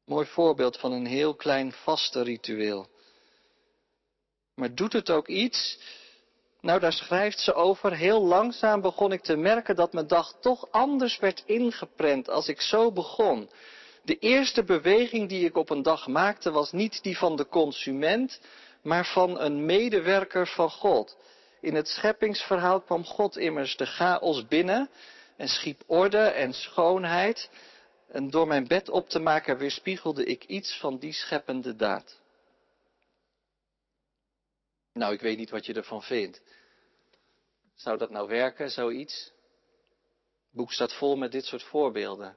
Mooi 0.04 0.26
voorbeeld 0.26 0.78
van 0.78 0.92
een 0.92 1.06
heel 1.06 1.34
klein 1.34 1.72
vaste 1.72 2.22
ritueel. 2.22 2.88
Maar 4.54 4.74
doet 4.74 4.92
het 4.92 5.10
ook 5.10 5.28
iets? 5.28 5.78
Nou, 6.64 6.80
daar 6.80 6.92
schrijft 6.92 7.38
ze 7.38 7.54
over. 7.54 7.96
Heel 7.96 8.22
langzaam 8.22 8.80
begon 8.80 9.12
ik 9.12 9.22
te 9.22 9.36
merken 9.36 9.76
dat 9.76 9.92
mijn 9.92 10.06
dag 10.06 10.36
toch 10.40 10.68
anders 10.70 11.18
werd 11.18 11.42
ingeprent 11.46 12.28
als 12.28 12.48
ik 12.48 12.60
zo 12.60 12.92
begon. 12.92 13.50
De 14.02 14.18
eerste 14.18 14.64
beweging 14.64 15.28
die 15.28 15.44
ik 15.44 15.56
op 15.56 15.70
een 15.70 15.82
dag 15.82 16.06
maakte 16.06 16.50
was 16.50 16.72
niet 16.72 17.02
die 17.02 17.18
van 17.18 17.36
de 17.36 17.46
consument, 17.46 18.40
maar 18.82 19.06
van 19.06 19.40
een 19.40 19.64
medewerker 19.64 20.46
van 20.46 20.70
God. 20.70 21.16
In 21.60 21.74
het 21.74 21.88
scheppingsverhaal 21.88 22.80
kwam 22.80 23.04
God 23.04 23.36
immers 23.36 23.76
de 23.76 23.86
chaos 23.86 24.46
binnen 24.46 24.88
en 25.36 25.48
schiep 25.48 25.82
orde 25.86 26.18
en 26.18 26.52
schoonheid. 26.52 27.50
En 28.08 28.30
door 28.30 28.46
mijn 28.46 28.66
bed 28.66 28.88
op 28.88 29.08
te 29.08 29.18
maken 29.18 29.58
weerspiegelde 29.58 30.24
ik 30.24 30.44
iets 30.44 30.78
van 30.78 30.98
die 30.98 31.12
scheppende 31.12 31.76
daad. 31.76 32.22
Nou, 34.94 35.12
ik 35.12 35.20
weet 35.20 35.38
niet 35.38 35.50
wat 35.50 35.66
je 35.66 35.74
ervan 35.74 36.02
vindt. 36.02 36.42
Zou 37.74 37.98
dat 37.98 38.10
nou 38.10 38.28
werken, 38.28 38.70
zoiets? 38.70 39.24
Het 39.24 40.52
boek 40.52 40.72
staat 40.72 40.92
vol 40.92 41.16
met 41.16 41.32
dit 41.32 41.44
soort 41.44 41.62
voorbeelden. 41.62 42.36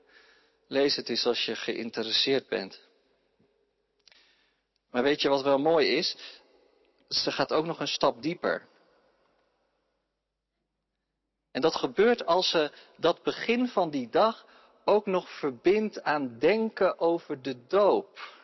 Lees 0.68 0.96
het 0.96 1.10
eens 1.10 1.26
als 1.26 1.46
je 1.46 1.56
geïnteresseerd 1.56 2.48
bent. 2.48 2.88
Maar 4.92 5.04
weet 5.04 5.22
je 5.22 5.30
wat 5.30 5.44
wel 5.44 5.60
mooi 5.60 5.88
is? 5.88 6.18
Ze 7.10 7.32
gaat 7.32 7.54
ook 7.54 7.66
nog 7.66 7.80
een 7.80 7.88
stap 7.88 8.22
dieper. 8.22 8.68
En 11.52 11.62
dat 11.62 11.76
gebeurt 11.76 12.26
als 12.26 12.50
ze 12.50 12.72
dat 12.98 13.24
begin 13.24 13.68
van 13.68 13.90
die 13.90 14.10
dag 14.10 14.46
ook 14.86 15.06
nog 15.06 15.40
verbindt 15.40 16.04
aan 16.04 16.40
denken 16.40 17.00
over 17.00 17.42
de 17.42 17.66
doop. 17.68 18.37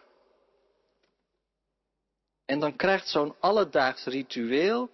En 2.46 2.60
dan 2.60 2.76
krijgt 2.76 3.08
zo'n 3.08 3.36
alledaags 3.40 4.06
ritueel 4.06 4.90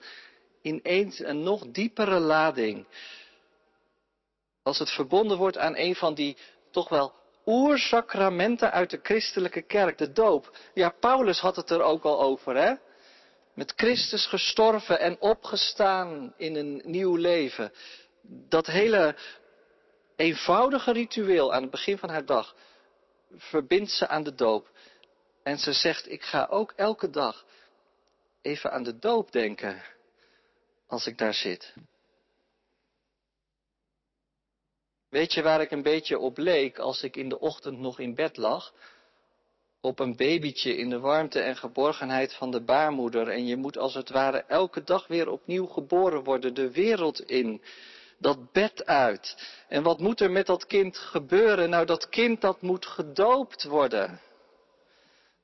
ineens 0.62 1.20
een 1.20 1.44
nog 1.44 1.68
diepere 1.68 2.20
lading. 2.20 2.86
Als 4.64 4.80
het 4.80 4.90
verbonden 4.90 5.38
wordt 5.38 5.58
aan 5.58 5.78
een 5.78 5.96
van 5.96 6.14
die 6.14 6.38
toch 6.72 6.90
wel 6.90 7.14
oersacramenten 7.46 8.72
uit 8.72 8.90
de 8.90 9.00
christelijke 9.04 9.62
kerk, 9.62 9.98
de 9.98 10.12
doop. 10.12 10.58
Ja, 10.74 10.90
Paulus 10.90 11.40
had 11.40 11.56
het 11.56 11.70
er 11.70 11.82
ook 11.82 12.04
al 12.04 12.22
over, 12.22 12.56
hè? 12.56 12.74
Met 13.54 13.74
Christus 13.76 14.26
gestorven 14.26 15.00
en 15.00 15.22
opgestaan 15.22 16.34
in 16.38 16.56
een 16.56 16.82
nieuw 16.86 17.16
leven. 17.16 17.72
Dat 18.22 18.66
hele 18.66 19.16
eenvoudige 20.16 20.92
ritueel 20.92 21.54
aan 21.54 21.62
het 21.62 21.72
begin 21.72 21.98
van 21.98 22.10
haar 22.10 22.26
dag 22.26 22.56
verbindt 23.38 23.92
ze 23.92 24.08
aan 24.08 24.24
de 24.24 24.36
doop. 24.36 24.70
En 25.50 25.58
ze 25.58 25.74
zegt, 25.74 26.12
ik 26.12 26.24
ga 26.24 26.48
ook 26.50 26.74
elke 26.76 27.10
dag 27.10 27.46
even 28.42 28.72
aan 28.72 28.84
de 28.84 29.00
doop 29.00 29.32
denken 29.32 29.84
als 30.88 31.08
ik 31.08 31.18
daar 31.18 31.34
zit. 31.34 31.74
Weet 35.10 35.34
je 35.34 35.42
waar 35.42 35.62
ik 35.62 35.72
een 35.72 35.82
beetje 35.82 36.20
op 36.20 36.38
leek 36.38 36.80
als 36.80 37.04
ik 37.04 37.16
in 37.16 37.30
de 37.30 37.40
ochtend 37.40 37.80
nog 37.80 38.00
in 38.00 38.16
bed 38.16 38.38
lag? 38.38 38.74
Op 39.82 40.00
een 40.00 40.16
babytje 40.16 40.78
in 40.78 40.90
de 40.90 41.00
warmte 41.00 41.40
en 41.40 41.56
geborgenheid 41.56 42.34
van 42.34 42.52
de 42.52 42.62
baarmoeder. 42.62 43.28
En 43.28 43.46
je 43.46 43.56
moet 43.56 43.78
als 43.78 43.94
het 43.94 44.10
ware 44.10 44.44
elke 44.48 44.84
dag 44.84 45.08
weer 45.08 45.30
opnieuw 45.30 45.66
geboren 45.66 46.24
worden, 46.24 46.54
de 46.54 46.72
wereld 46.72 47.22
in. 47.22 47.62
Dat 48.18 48.52
bed 48.52 48.86
uit. 48.86 49.54
En 49.68 49.84
wat 49.84 50.00
moet 50.00 50.22
er 50.22 50.32
met 50.32 50.46
dat 50.46 50.66
kind 50.66 50.98
gebeuren? 50.98 51.70
Nou, 51.70 51.86
dat 51.86 52.10
kind 52.10 52.42
dat 52.42 52.62
moet 52.62 52.86
gedoopt 52.86 53.64
worden. 53.64 54.22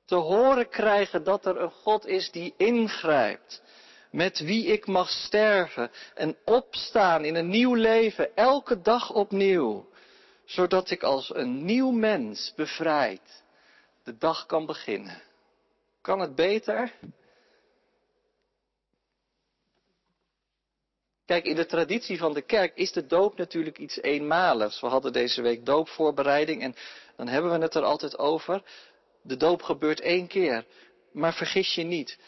Te 0.06 0.14
horen 0.14 0.68
krijgen 0.68 1.24
dat 1.24 1.46
er 1.46 1.60
een 1.60 1.70
God 1.70 2.06
is 2.06 2.30
die 2.30 2.54
ingrijpt 2.56 3.62
met 4.10 4.38
wie 4.38 4.66
ik 4.66 4.86
mag 4.86 5.10
sterven 5.10 5.90
en 6.14 6.36
opstaan 6.44 7.24
in 7.24 7.34
een 7.34 7.48
nieuw 7.48 7.74
leven, 7.74 8.36
elke 8.36 8.80
dag 8.80 9.10
opnieuw, 9.10 9.88
zodat 10.44 10.90
ik 10.90 11.02
als 11.02 11.34
een 11.34 11.64
nieuw 11.64 11.90
mens 11.90 12.52
bevrijd 12.56 13.44
de 14.04 14.16
dag 14.18 14.46
kan 14.46 14.66
beginnen. 14.66 15.22
Kan 16.00 16.20
het 16.20 16.34
beter? 16.34 16.92
Kijk, 21.24 21.44
in 21.44 21.56
de 21.56 21.66
traditie 21.66 22.18
van 22.18 22.34
de 22.34 22.42
kerk 22.42 22.76
is 22.76 22.92
de 22.92 23.06
doop 23.06 23.36
natuurlijk 23.36 23.78
iets 23.78 24.00
eenmaligs. 24.00 24.80
We 24.80 24.86
hadden 24.86 25.12
deze 25.12 25.42
week 25.42 25.66
doopvoorbereiding 25.66 26.62
en 26.62 26.74
dan 27.16 27.28
hebben 27.28 27.50
we 27.50 27.58
het 27.58 27.74
er 27.74 27.84
altijd 27.84 28.18
over. 28.18 28.62
De 29.26 29.36
doop 29.36 29.62
gebeurt 29.62 30.00
één 30.00 30.26
keer. 30.26 30.64
Maar 31.12 31.34
vergis 31.34 31.74
je 31.74 31.82
niet, 31.82 32.18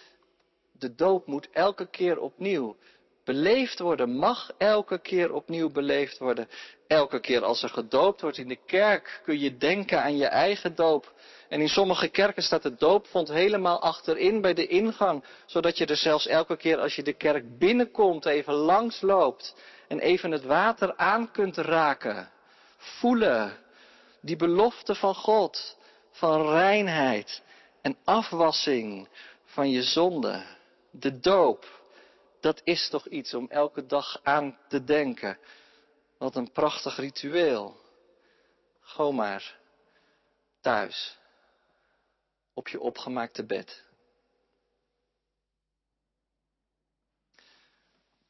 de 0.73 0.95
doop 0.95 1.27
moet 1.27 1.49
elke 1.53 1.91
keer 1.91 2.19
opnieuw 2.19 2.77
beleefd 3.25 3.79
worden, 3.79 4.17
mag 4.17 4.51
elke 4.59 4.99
keer 4.99 5.33
opnieuw 5.33 5.71
beleefd 5.71 6.19
worden. 6.19 6.49
Elke 6.87 7.21
keer 7.21 7.45
als 7.45 7.63
er 7.63 7.69
gedoopt 7.69 8.21
wordt 8.21 8.39
in 8.39 8.49
de 8.49 8.59
kerk 8.67 9.21
kun 9.25 9.39
je 9.39 9.57
denken 9.57 10.03
aan 10.03 10.17
je 10.17 10.27
eigen 10.27 10.75
doop. 10.75 11.13
En 11.49 11.61
in 11.61 11.69
sommige 11.69 12.09
kerken 12.09 12.43
staat 12.43 12.63
de 12.63 12.75
doopvond 12.75 13.29
helemaal 13.29 13.81
achterin 13.81 14.41
bij 14.41 14.55
de 14.55 14.67
ingang, 14.67 15.25
zodat 15.47 15.79
je 15.79 15.87
er 15.87 15.97
zelfs 15.97 16.27
elke 16.27 16.57
keer 16.57 16.79
als 16.79 16.97
je 16.97 17.03
de 17.03 17.13
kerk 17.13 17.59
binnenkomt 17.59 18.25
even 18.25 18.55
langs 18.55 19.01
loopt 19.01 19.55
en 19.89 19.99
even 19.99 20.31
het 20.31 20.45
water 20.45 20.97
aan 20.97 21.31
kunt 21.31 21.57
raken. 21.57 22.31
Voelen 22.77 23.57
die 24.21 24.37
belofte 24.37 24.95
van 24.95 25.15
God, 25.15 25.77
van 26.19 26.49
reinheid 26.49 27.43
en 27.81 27.97
afwassing 28.05 29.09
van 29.45 29.71
je 29.71 29.83
zonde. 29.83 30.45
De 30.91 31.21
doop, 31.21 31.83
dat 32.41 32.61
is 32.65 32.89
toch 32.89 33.07
iets 33.07 33.35
om 33.35 33.49
elke 33.49 33.87
dag 33.87 34.21
aan 34.23 34.59
te 34.69 34.85
denken. 34.85 35.39
Wat 36.19 36.37
een 36.37 36.53
prachtig 36.53 36.97
ritueel. 36.97 37.81
Gewoon 38.81 39.15
maar 39.15 39.59
thuis, 40.61 41.19
op 42.55 42.69
je 42.69 42.81
opgemaakte 42.81 43.45
bed. 43.45 43.85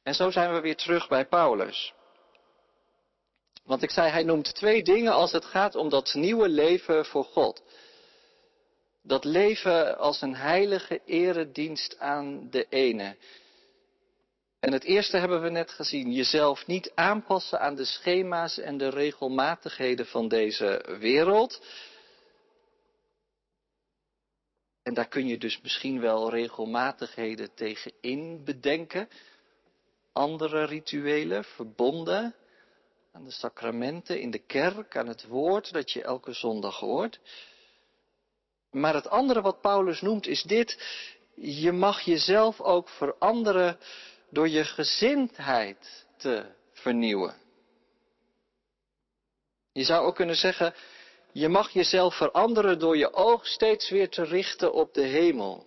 En 0.03 0.15
zo 0.15 0.31
zijn 0.31 0.53
we 0.53 0.61
weer 0.61 0.77
terug 0.77 1.09
bij 1.09 1.27
Paulus. 1.27 1.95
Want 3.69 3.83
ik 3.83 3.91
zei, 3.91 4.11
hij 4.11 4.23
noemt 4.23 4.55
twee 4.55 4.83
dingen 4.83 5.13
als 5.13 5.33
het 5.33 5.45
gaat 5.45 5.75
om 5.75 5.89
dat 5.89 6.15
nieuwe 6.15 6.49
leven 6.49 7.05
voor 7.05 7.25
God. 7.25 7.63
Dat 9.03 9.25
leven 9.25 9.99
als 9.99 10.21
een 10.21 10.35
heilige 10.35 11.01
eredienst 11.05 11.99
aan 11.99 12.51
de 12.51 12.67
ene. 12.69 13.17
En 14.61 14.73
het 14.73 14.85
eerste 14.85 15.17
hebben 15.17 15.43
we 15.43 15.51
net 15.51 15.71
gezien. 15.71 16.13
Jezelf 16.13 16.67
niet 16.67 16.93
aanpassen 16.95 17.61
aan 17.61 17.75
de 17.75 17.85
schema's 17.85 18.59
en 18.59 18.79
de 18.79 18.89
regelmatigheden 18.89 20.07
van 20.07 20.29
deze 20.29 20.97
wereld. 21.01 21.63
En 24.83 24.95
daar 24.95 25.09
kun 25.09 25.27
je 25.27 25.39
dus 25.39 25.61
misschien 25.61 26.01
wel 26.01 26.31
regelmatigheden 26.31 27.55
tegenin 27.55 28.45
bedenken. 28.45 29.09
Andere 30.13 30.65
rituelen, 30.65 31.45
verbonden 31.45 32.35
aan 33.13 33.25
de 33.25 33.31
sacramenten 33.31 34.21
in 34.21 34.31
de 34.31 34.39
kerk, 34.47 34.97
aan 34.97 35.09
het 35.09 35.27
woord 35.27 35.73
dat 35.73 35.91
je 35.91 36.03
elke 36.03 36.33
zondag 36.33 36.79
hoort. 36.79 37.21
Maar 38.71 38.95
het 38.95 39.09
andere 39.09 39.41
wat 39.41 39.61
Paulus 39.61 40.01
noemt 40.01 40.27
is 40.27 40.43
dit. 40.43 40.83
Je 41.35 41.73
mag 41.73 42.01
jezelf 42.01 42.61
ook 42.61 42.89
veranderen 42.89 43.79
door 44.31 44.49
je 44.49 44.65
gezindheid 44.65 46.07
te 46.17 46.55
vernieuwen. 46.73 47.35
Je 49.73 49.85
zou 49.85 50.07
ook 50.07 50.15
kunnen 50.15 50.37
zeggen, 50.37 50.75
je 51.33 51.49
mag 51.49 51.71
jezelf 51.71 52.17
veranderen 52.17 52.79
door 52.79 52.97
je 52.97 53.13
oog 53.13 53.47
steeds 53.47 53.91
weer 53.91 54.09
te 54.09 54.23
richten 54.23 54.73
op 54.73 54.95
de 54.95 55.03
hemel. 55.03 55.67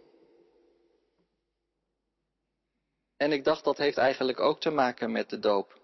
En 3.18 3.32
ik 3.32 3.44
dacht 3.44 3.64
dat 3.64 3.78
heeft 3.78 3.98
eigenlijk 3.98 4.40
ook 4.40 4.60
te 4.60 4.70
maken 4.70 5.12
met 5.12 5.30
de 5.30 5.40
doop. 5.40 5.81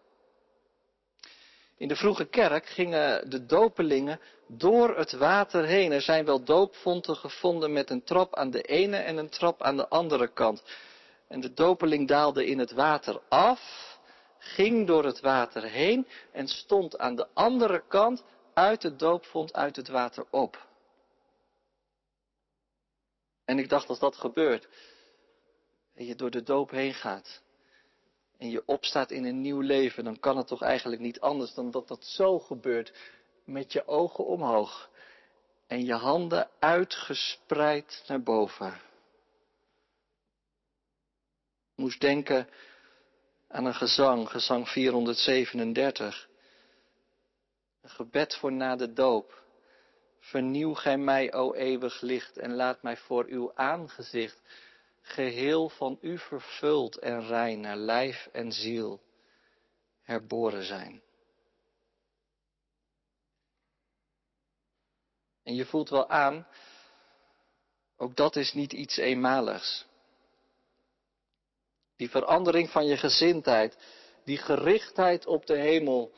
In 1.78 1.88
de 1.88 1.96
vroege 1.96 2.26
kerk 2.26 2.66
gingen 2.66 3.30
de 3.30 3.46
dopelingen 3.46 4.20
door 4.48 4.98
het 4.98 5.12
water 5.12 5.66
heen. 5.66 5.92
Er 5.92 6.02
zijn 6.02 6.26
wel 6.26 6.44
doopfonten 6.44 7.16
gevonden 7.16 7.74
met 7.74 7.90
een 7.90 8.04
trap 8.04 8.36
aan 8.36 8.50
de 8.50 8.62
ene 8.62 8.98
en 8.98 9.18
een 9.18 9.30
trap 9.30 9.62
aan 9.62 9.78
de 9.78 9.88
andere 9.88 10.28
kant. 10.28 10.63
En 11.28 11.40
de 11.40 11.54
dopeling 11.54 12.08
daalde 12.08 12.46
in 12.46 12.60
het 12.60 12.72
water 12.72 13.22
af, 13.30 13.96
ging 14.40 14.88
door 14.88 15.06
het 15.06 15.20
water 15.20 15.63
heen 15.63 16.08
en 16.32 16.48
stond 16.48 16.98
aan 16.98 17.16
de 17.16 17.28
andere 17.34 17.84
kant 17.88 18.24
uit 18.54 18.84
het 18.84 19.00
doopvond 19.00 19.54
uit 19.54 19.76
het 19.76 19.88
water 19.88 20.26
op. 20.30 20.66
En 23.46 23.60
ik 23.60 23.70
dacht 23.70 23.90
als 23.90 24.00
dat 24.00 24.16
gebeurt, 24.16 24.68
en 25.96 26.06
je 26.06 26.16
door 26.16 26.30
de 26.30 26.44
doop 26.44 26.70
heen 26.70 26.94
gaat, 26.94 27.42
en 28.38 28.50
je 28.50 28.63
opstaat 28.65 29.12
in 29.12 29.26
een 29.26 29.41
nieuw 29.41 29.62
leven, 29.62 30.04
dan 30.04 30.19
kan 30.19 30.38
het 30.38 30.47
toch 30.47 30.62
eigenlijk 30.62 31.02
niet 31.02 31.19
anders 31.19 31.54
dan 31.54 31.71
dat 31.71 31.88
dat 31.88 32.06
zo 32.06 32.39
gebeurt 32.39 32.93
met 33.43 33.73
je 33.73 33.88
ogen 33.88 34.26
omhoog 34.26 34.89
en 35.67 35.86
je 35.86 35.93
handen 35.93 36.50
uitgespreid 36.60 38.04
naar 38.08 38.21
boven. 38.21 38.67
Ik 41.76 41.84
moest 41.84 42.02
denken 42.02 42.50
aan 43.47 43.65
een 43.65 43.76
gezang, 43.76 44.30
gezang 44.30 44.69
437. 44.69 46.30
Een 47.82 47.89
gebed 47.89 48.36
voor 48.36 48.52
na 48.52 48.76
de 48.76 48.93
doop. 48.93 49.43
Vernieuw 50.19 50.73
gij 50.73 50.97
mij, 50.97 51.34
o 51.34 51.54
eeuwig 51.54 52.02
licht, 52.02 52.38
en 52.38 52.54
laat 52.56 52.82
mij 52.82 52.97
voor 52.97 53.26
uw 53.26 53.52
aangezicht 53.56 54.41
geheel 55.08 55.70
van 55.70 55.98
u 56.02 56.17
vervuld 56.17 56.98
en 56.98 57.28
rein 57.28 57.60
naar 57.60 57.78
lijf 57.78 58.30
en 58.32 58.52
ziel 58.52 59.02
herboren 60.02 60.63
zijn. 60.63 61.02
En 65.43 65.56
je 65.56 65.65
voelt 65.65 65.89
wel 65.89 66.10
aan, 66.10 66.48
ook 67.98 68.15
dat 68.15 68.36
is 68.36 68.54
niet 68.54 68.74
iets 68.74 68.98
eenmaligs. 68.98 69.86
Die 71.96 72.10
verandering 72.10 72.70
van 72.70 72.86
je 72.86 72.98
gezindheid, 72.98 73.78
die 74.24 74.38
gerichtheid 74.38 75.26
op 75.26 75.46
de 75.46 75.58
hemel, 75.58 76.12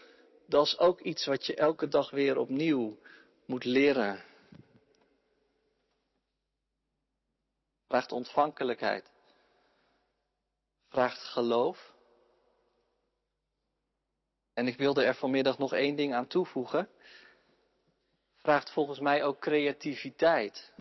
dat 0.48 0.66
is 0.66 0.78
ook 0.78 1.00
iets 1.00 1.26
wat 1.26 1.46
je 1.46 1.56
elke 1.56 1.88
dag 1.88 2.10
weer 2.10 2.38
opnieuw 2.38 2.98
moet 3.46 3.64
leren. 3.64 4.24
Vraagt 7.90 8.12
ontvankelijkheid. 8.12 9.12
Vraagt 10.90 11.24
geloof. 11.24 11.94
En 14.54 14.68
ik 14.68 14.78
wilde 14.78 15.04
er 15.04 15.16
vanmiddag 15.16 15.58
nog 15.58 15.74
één 15.74 15.96
ding 15.96 16.14
aan 16.14 16.28
toevoegen. 16.28 16.90
Vraagt 18.38 18.70
volgens 18.72 19.00
mij 19.00 19.24
ook 19.24 19.40
creativiteit. 19.40 20.72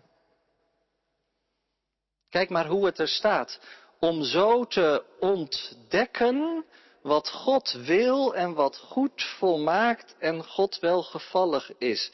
Kijk 2.29 2.49
maar 2.49 2.67
hoe 2.67 2.85
het 2.85 2.99
er 2.99 3.07
staat. 3.07 3.59
Om 3.99 4.23
zo 4.23 4.65
te 4.65 5.03
ontdekken 5.19 6.65
wat 7.01 7.29
God 7.29 7.71
wil 7.71 8.35
en 8.35 8.53
wat 8.53 8.77
goed 8.77 9.23
volmaakt 9.23 10.15
en 10.19 10.45
God 10.45 10.79
welgevallig 10.79 11.77
is. 11.77 12.11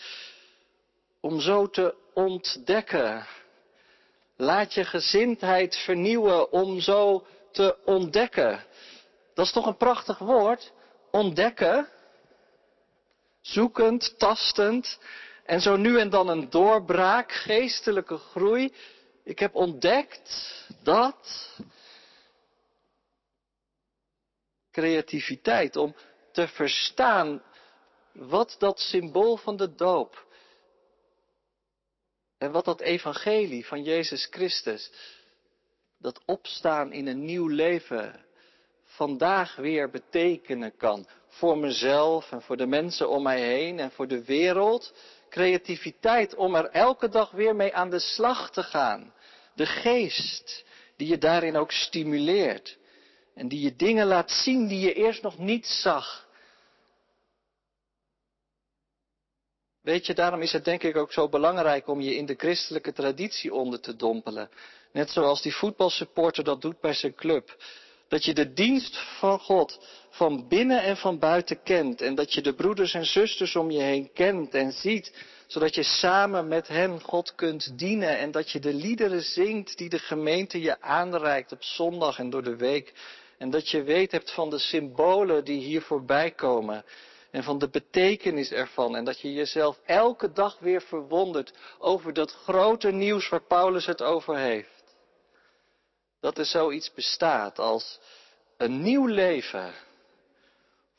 Om 1.20 1.40
zo 1.40 1.70
te 1.70 1.96
ontdekken. 2.14 3.28
Laat 4.38 4.74
je 4.74 4.86
gezindheid 4.86 5.76
vernieuwen 5.76 6.52
om 6.52 6.80
zo 6.80 7.26
te 7.52 7.78
ontdekken. 7.86 8.64
Dat 9.34 9.46
is 9.46 9.52
toch 9.52 9.66
een 9.66 9.78
prachtig 9.78 10.18
woord? 10.18 10.72
Ontdekken. 11.12 11.90
zoekend, 13.42 14.20
tastend 14.20 15.00
en 15.46 15.62
zo 15.62 15.76
nu 15.76 16.00
en 16.00 16.10
dan 16.10 16.30
een 16.30 16.50
doorbraak, 16.50 17.32
geestelijke 17.32 18.18
groei. 18.18 18.74
Ik 19.24 19.40
heb 19.40 19.56
ontdekt 19.56 20.66
dat 20.84 21.50
creativiteit 24.72 25.76
om 25.76 25.96
te 26.32 26.48
verstaan 26.48 27.44
wat 28.12 28.56
dat 28.60 28.80
symbool 28.80 29.38
van 29.38 29.58
de 29.58 29.76
doop 29.76 30.25
en 32.38 32.52
wat 32.52 32.66
dat 32.66 32.82
evangelie 32.82 33.66
van 33.66 33.84
Jezus 33.84 34.28
Christus, 34.32 34.92
dat 35.98 36.22
opstaan 36.26 36.92
in 36.92 37.08
een 37.08 37.26
nieuw 37.26 37.48
leven, 37.48 38.26
vandaag 38.84 39.56
weer 39.56 39.90
betekenen 39.90 40.78
kan. 40.78 41.08
Voor 41.28 41.58
mezelf 41.58 42.32
en 42.32 42.42
voor 42.42 42.58
de 42.58 42.66
mensen 42.66 43.10
om 43.10 43.24
mij 43.24 43.42
heen 43.42 43.80
en 43.80 43.92
voor 43.92 44.08
de 44.08 44.24
wereld. 44.24 44.94
Creativiteit 45.30 46.36
om 46.36 46.56
er 46.56 46.66
elke 46.66 47.10
dag 47.10 47.32
weer 47.32 47.56
mee 47.56 47.74
aan 47.74 47.90
de 47.90 48.00
slag 48.00 48.52
te 48.52 48.64
gaan. 48.64 49.14
De 49.56 49.66
geest 49.66 50.66
die 50.96 51.08
je 51.08 51.18
daarin 51.18 51.56
ook 51.56 51.72
stimuleert. 51.72 52.78
En 53.34 53.48
die 53.48 53.62
je 53.62 53.76
dingen 53.76 54.08
laat 54.08 54.32
zien 54.32 54.68
die 54.68 54.80
je 54.80 54.94
eerst 54.94 55.22
nog 55.22 55.38
niet 55.38 55.66
zag. 55.66 56.25
Weet 59.86 60.06
je, 60.06 60.14
daarom 60.14 60.42
is 60.42 60.52
het 60.52 60.66
denk 60.66 60.84
ik 60.84 60.98
ook 60.98 61.14
zo 61.14 61.30
belangrijk 61.30 61.88
om 61.88 62.02
je 62.02 62.16
in 62.16 62.26
de 62.26 62.36
christelijke 62.38 62.94
traditie 62.94 63.54
onder 63.54 63.80
te 63.80 63.96
dompelen. 63.96 64.50
Net 64.92 65.10
zoals 65.10 65.42
die 65.42 65.56
voetbalsupporter 65.56 66.44
dat 66.44 66.62
doet 66.62 66.80
bij 66.80 66.94
zijn 66.94 67.16
club. 67.16 67.58
Dat 68.08 68.26
je 68.26 68.34
de 68.34 68.54
dienst 68.54 68.98
van 68.98 69.40
God 69.40 69.80
van 70.10 70.48
binnen 70.48 70.82
en 70.82 70.98
van 70.98 71.20
buiten 71.20 71.64
kent. 71.64 72.02
En 72.02 72.16
dat 72.16 72.34
je 72.34 72.42
de 72.42 72.54
broeders 72.54 72.94
en 72.94 73.06
zusters 73.06 73.56
om 73.56 73.72
je 73.72 73.82
heen 73.82 74.10
kent 74.14 74.54
en 74.54 74.72
ziet. 74.72 75.14
Zodat 75.48 75.76
je 75.76 75.84
samen 75.84 76.48
met 76.48 76.68
hen 76.68 77.02
God 77.02 77.36
kunt 77.36 77.78
dienen. 77.78 78.18
En 78.18 78.32
dat 78.32 78.52
je 78.52 78.60
de 78.60 78.74
liederen 78.74 79.22
zingt 79.22 79.78
die 79.78 79.90
de 79.90 80.00
gemeente 80.00 80.62
je 80.62 80.82
aanreikt 80.82 81.52
op 81.52 81.64
zondag 81.64 82.20
en 82.20 82.30
door 82.30 82.44
de 82.44 82.56
week. 82.56 82.94
En 83.38 83.50
dat 83.50 83.70
je 83.70 83.84
weet 83.84 84.12
hebt 84.12 84.32
van 84.32 84.50
de 84.50 84.60
symbolen 84.60 85.44
die 85.44 85.60
hier 85.60 85.82
voorbij 85.82 86.32
komen. 86.32 86.86
En 87.36 87.44
van 87.44 87.60
de 87.60 87.70
betekenis 87.70 88.52
ervan. 88.52 88.96
En 88.96 89.06
dat 89.06 89.20
je 89.20 89.34
jezelf 89.34 89.80
elke 89.86 90.32
dag 90.32 90.60
weer 90.60 90.82
verwondert 90.82 91.54
over 91.80 92.14
dat 92.14 92.32
grote 92.32 92.92
nieuws 92.92 93.30
waar 93.30 93.44
Paulus 93.44 93.86
het 93.86 94.02
over 94.02 94.38
heeft 94.38 94.84
dat 96.20 96.38
er 96.38 96.46
zoiets 96.46 96.94
bestaat 96.94 97.60
als 97.60 98.00
een 98.58 98.82
nieuw 98.82 99.06
leven 99.06 99.74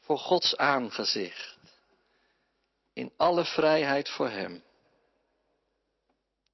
voor 0.00 0.18
Gods 0.18 0.56
aangezicht. 0.56 1.58
In 2.92 3.12
alle 3.16 3.44
vrijheid 3.44 4.08
voor 4.08 4.28
Hem. 4.28 4.62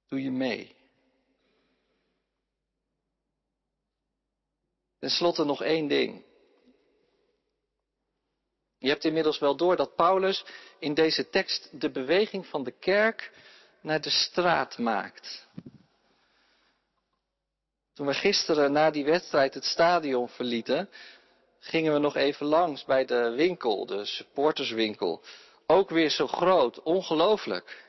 Doe 0.07 0.23
je 0.23 0.31
mee. 0.31 0.75
Ten 4.99 5.09
slotte 5.09 5.43
nog 5.43 5.61
één 5.63 5.87
ding. 5.87 6.23
Je 8.83 8.89
hebt 8.89 9.03
inmiddels 9.03 9.39
wel 9.39 9.55
door 9.55 9.75
dat 9.75 9.95
Paulus 9.95 10.45
in 10.79 10.93
deze 10.93 11.29
tekst 11.29 11.69
de 11.71 11.91
beweging 11.91 12.47
van 12.47 12.63
de 12.63 12.71
kerk 12.71 13.31
naar 13.81 14.01
de 14.01 14.09
straat 14.09 14.77
maakt. 14.77 15.47
Toen 17.93 18.07
we 18.07 18.13
gisteren 18.13 18.71
na 18.71 18.91
die 18.91 19.05
wedstrijd 19.05 19.53
het 19.53 19.63
stadion 19.63 20.29
verlieten, 20.29 20.89
gingen 21.59 21.93
we 21.93 21.99
nog 21.99 22.15
even 22.15 22.45
langs 22.45 22.85
bij 22.85 23.05
de 23.05 23.29
winkel, 23.29 23.85
de 23.85 24.05
supporterswinkel. 24.05 25.21
Ook 25.67 25.89
weer 25.89 26.09
zo 26.09 26.27
groot, 26.27 26.81
ongelooflijk. 26.81 27.85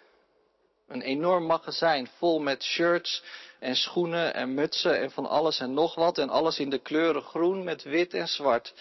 Een 0.89 1.03
enorm 1.03 1.47
magazijn 1.47 2.09
vol 2.19 2.41
met 2.41 2.63
shirts 2.63 3.23
en 3.59 3.77
schoenen 3.77 4.35
en 4.35 4.55
mutsen 4.55 5.01
en 5.01 5.11
van 5.11 5.27
alles 5.27 5.61
en 5.61 5.75
nog 5.75 5.95
wat. 5.95 6.19
En 6.19 6.29
alles 6.29 6.59
in 6.59 6.71
de 6.71 6.79
kleuren 6.79 7.23
groen 7.23 7.65
met 7.65 7.83
wit 7.83 8.15
en 8.15 8.29
zwart. 8.29 8.75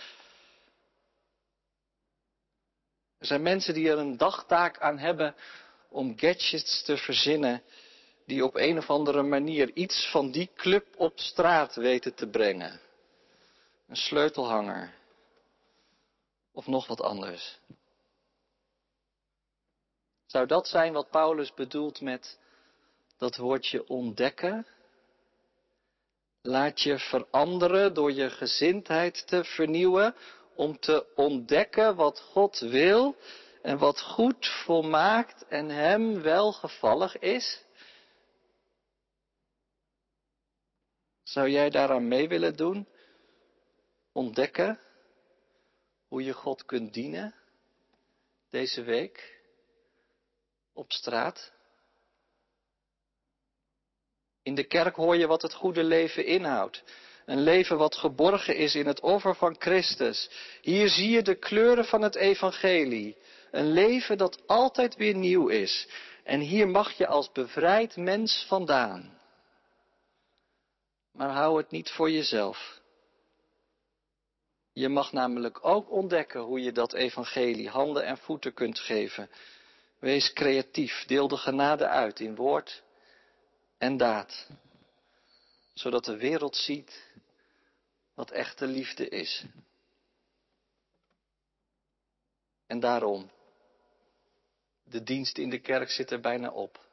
Er 3.24 3.30
zijn 3.30 3.42
mensen 3.42 3.74
die 3.74 3.90
er 3.90 3.98
een 3.98 4.18
dagtaak 4.18 4.80
aan 4.80 4.98
hebben 4.98 5.36
om 5.90 6.20
gadgets 6.20 6.84
te 6.84 6.98
verzinnen 6.98 7.64
die 8.26 8.46
op 8.46 8.56
een 8.56 8.78
of 8.78 8.90
andere 8.90 9.22
manier 9.22 9.72
iets 9.74 10.10
van 10.12 10.32
die 10.32 10.50
club 10.56 10.86
op 10.98 11.20
straat 11.20 11.76
weten 11.76 12.14
te 12.14 12.28
brengen. 12.28 12.80
Een 13.88 13.96
sleutelhanger. 13.96 14.94
Of 16.52 16.68
nog 16.68 16.88
wat 16.88 17.02
anders. 17.02 17.60
Zou 20.26 20.46
dat 20.48 20.68
zijn 20.68 20.94
wat 20.94 21.10
Paulus 21.10 21.54
bedoelt 21.54 22.02
met 22.02 22.40
dat 23.18 23.38
woordje 23.38 23.88
ontdekken? 23.88 24.68
Laat 26.42 26.82
je 26.82 27.00
veranderen 27.00 27.94
door 27.94 28.12
je 28.12 28.30
gezindheid 28.30 29.28
te 29.28 29.44
vernieuwen 29.44 30.16
om 30.56 30.80
te 30.80 31.14
ontdekken 31.16 31.96
wat 31.96 32.20
God 32.20 32.60
wil 32.60 33.16
en 33.62 33.78
wat 33.78 34.02
goed, 34.02 34.48
volmaakt 34.48 35.48
en 35.48 35.70
hem 35.70 36.22
welgevallig 36.22 37.20
is? 37.20 37.64
Zou 41.24 41.50
jij 41.50 41.70
daaraan 41.70 42.08
mee 42.08 42.28
willen 42.28 42.56
doen? 42.56 42.88
Ontdekken 44.12 44.80
hoe 46.08 46.24
je 46.24 46.34
God 46.34 46.66
kunt 46.66 46.94
dienen 46.94 47.36
deze 48.50 48.84
week 48.84 49.42
op 50.74 50.92
straat? 50.92 51.52
In 54.42 54.56
de 54.56 54.64
kerk 54.64 54.96
hoor 54.96 55.16
je 55.16 55.28
wat 55.28 55.42
het 55.42 55.54
goede 55.54 55.84
leven 55.84 56.26
inhoudt. 56.26 56.84
Een 57.26 57.42
leven 57.42 57.78
wat 57.78 57.96
geborgen 57.96 58.56
is 58.56 58.76
in 58.76 58.86
het 58.86 59.00
offer 59.00 59.36
van 59.36 59.56
Christus. 59.60 60.30
Hier 60.62 60.90
zie 60.90 61.10
je 61.10 61.22
de 61.22 61.36
kleuren 61.36 61.86
van 61.86 62.02
het 62.02 62.16
evangelie. 62.16 63.18
Een 63.52 63.72
leven 63.72 64.18
dat 64.18 64.48
altijd 64.48 64.96
weer 64.96 65.16
nieuw 65.16 65.48
is. 65.48 65.88
En 66.24 66.40
hier 66.40 66.68
mag 66.68 66.92
je 66.92 67.08
als 67.08 67.32
bevrijd 67.32 67.96
mens 67.96 68.46
vandaan. 68.48 69.18
Maar 71.12 71.30
hou 71.30 71.58
het 71.58 71.72
niet 71.72 71.90
voor 71.90 72.12
jezelf. 72.12 72.82
Je 74.74 74.90
mag 74.90 75.12
namelijk 75.12 75.66
ook 75.66 75.92
ontdekken 75.92 76.42
hoe 76.42 76.62
je 76.62 76.72
dat 76.72 76.94
evangelie 76.94 77.70
handen 77.70 78.06
en 78.06 78.18
voeten 78.18 78.54
kunt 78.54 78.80
geven. 78.80 79.30
Wees 80.00 80.34
creatief, 80.34 81.06
deel 81.06 81.28
de 81.28 81.38
genade 81.38 81.88
uit 81.88 82.20
in 82.20 82.36
woord 82.36 82.84
en 83.78 83.98
daad. 83.98 84.48
Zodat 85.74 86.06
de 86.06 86.18
wereld 86.18 86.56
ziet 86.56 87.12
wat 88.14 88.32
echte 88.32 88.68
liefde 88.68 89.10
is. 89.10 89.46
En 92.66 92.80
daarom, 92.80 93.32
de 94.84 95.04
dienst 95.04 95.38
in 95.38 95.50
de 95.50 95.60
kerk 95.60 95.90
zit 95.90 96.12
er 96.12 96.20
bijna 96.20 96.52
op. 96.52 96.88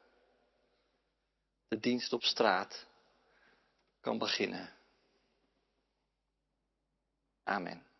De 1.67 1.79
dienst 1.79 2.13
op 2.13 2.23
straat 2.23 2.85
kan 3.99 4.17
beginnen. 4.17 4.73
Amen. 7.43 7.90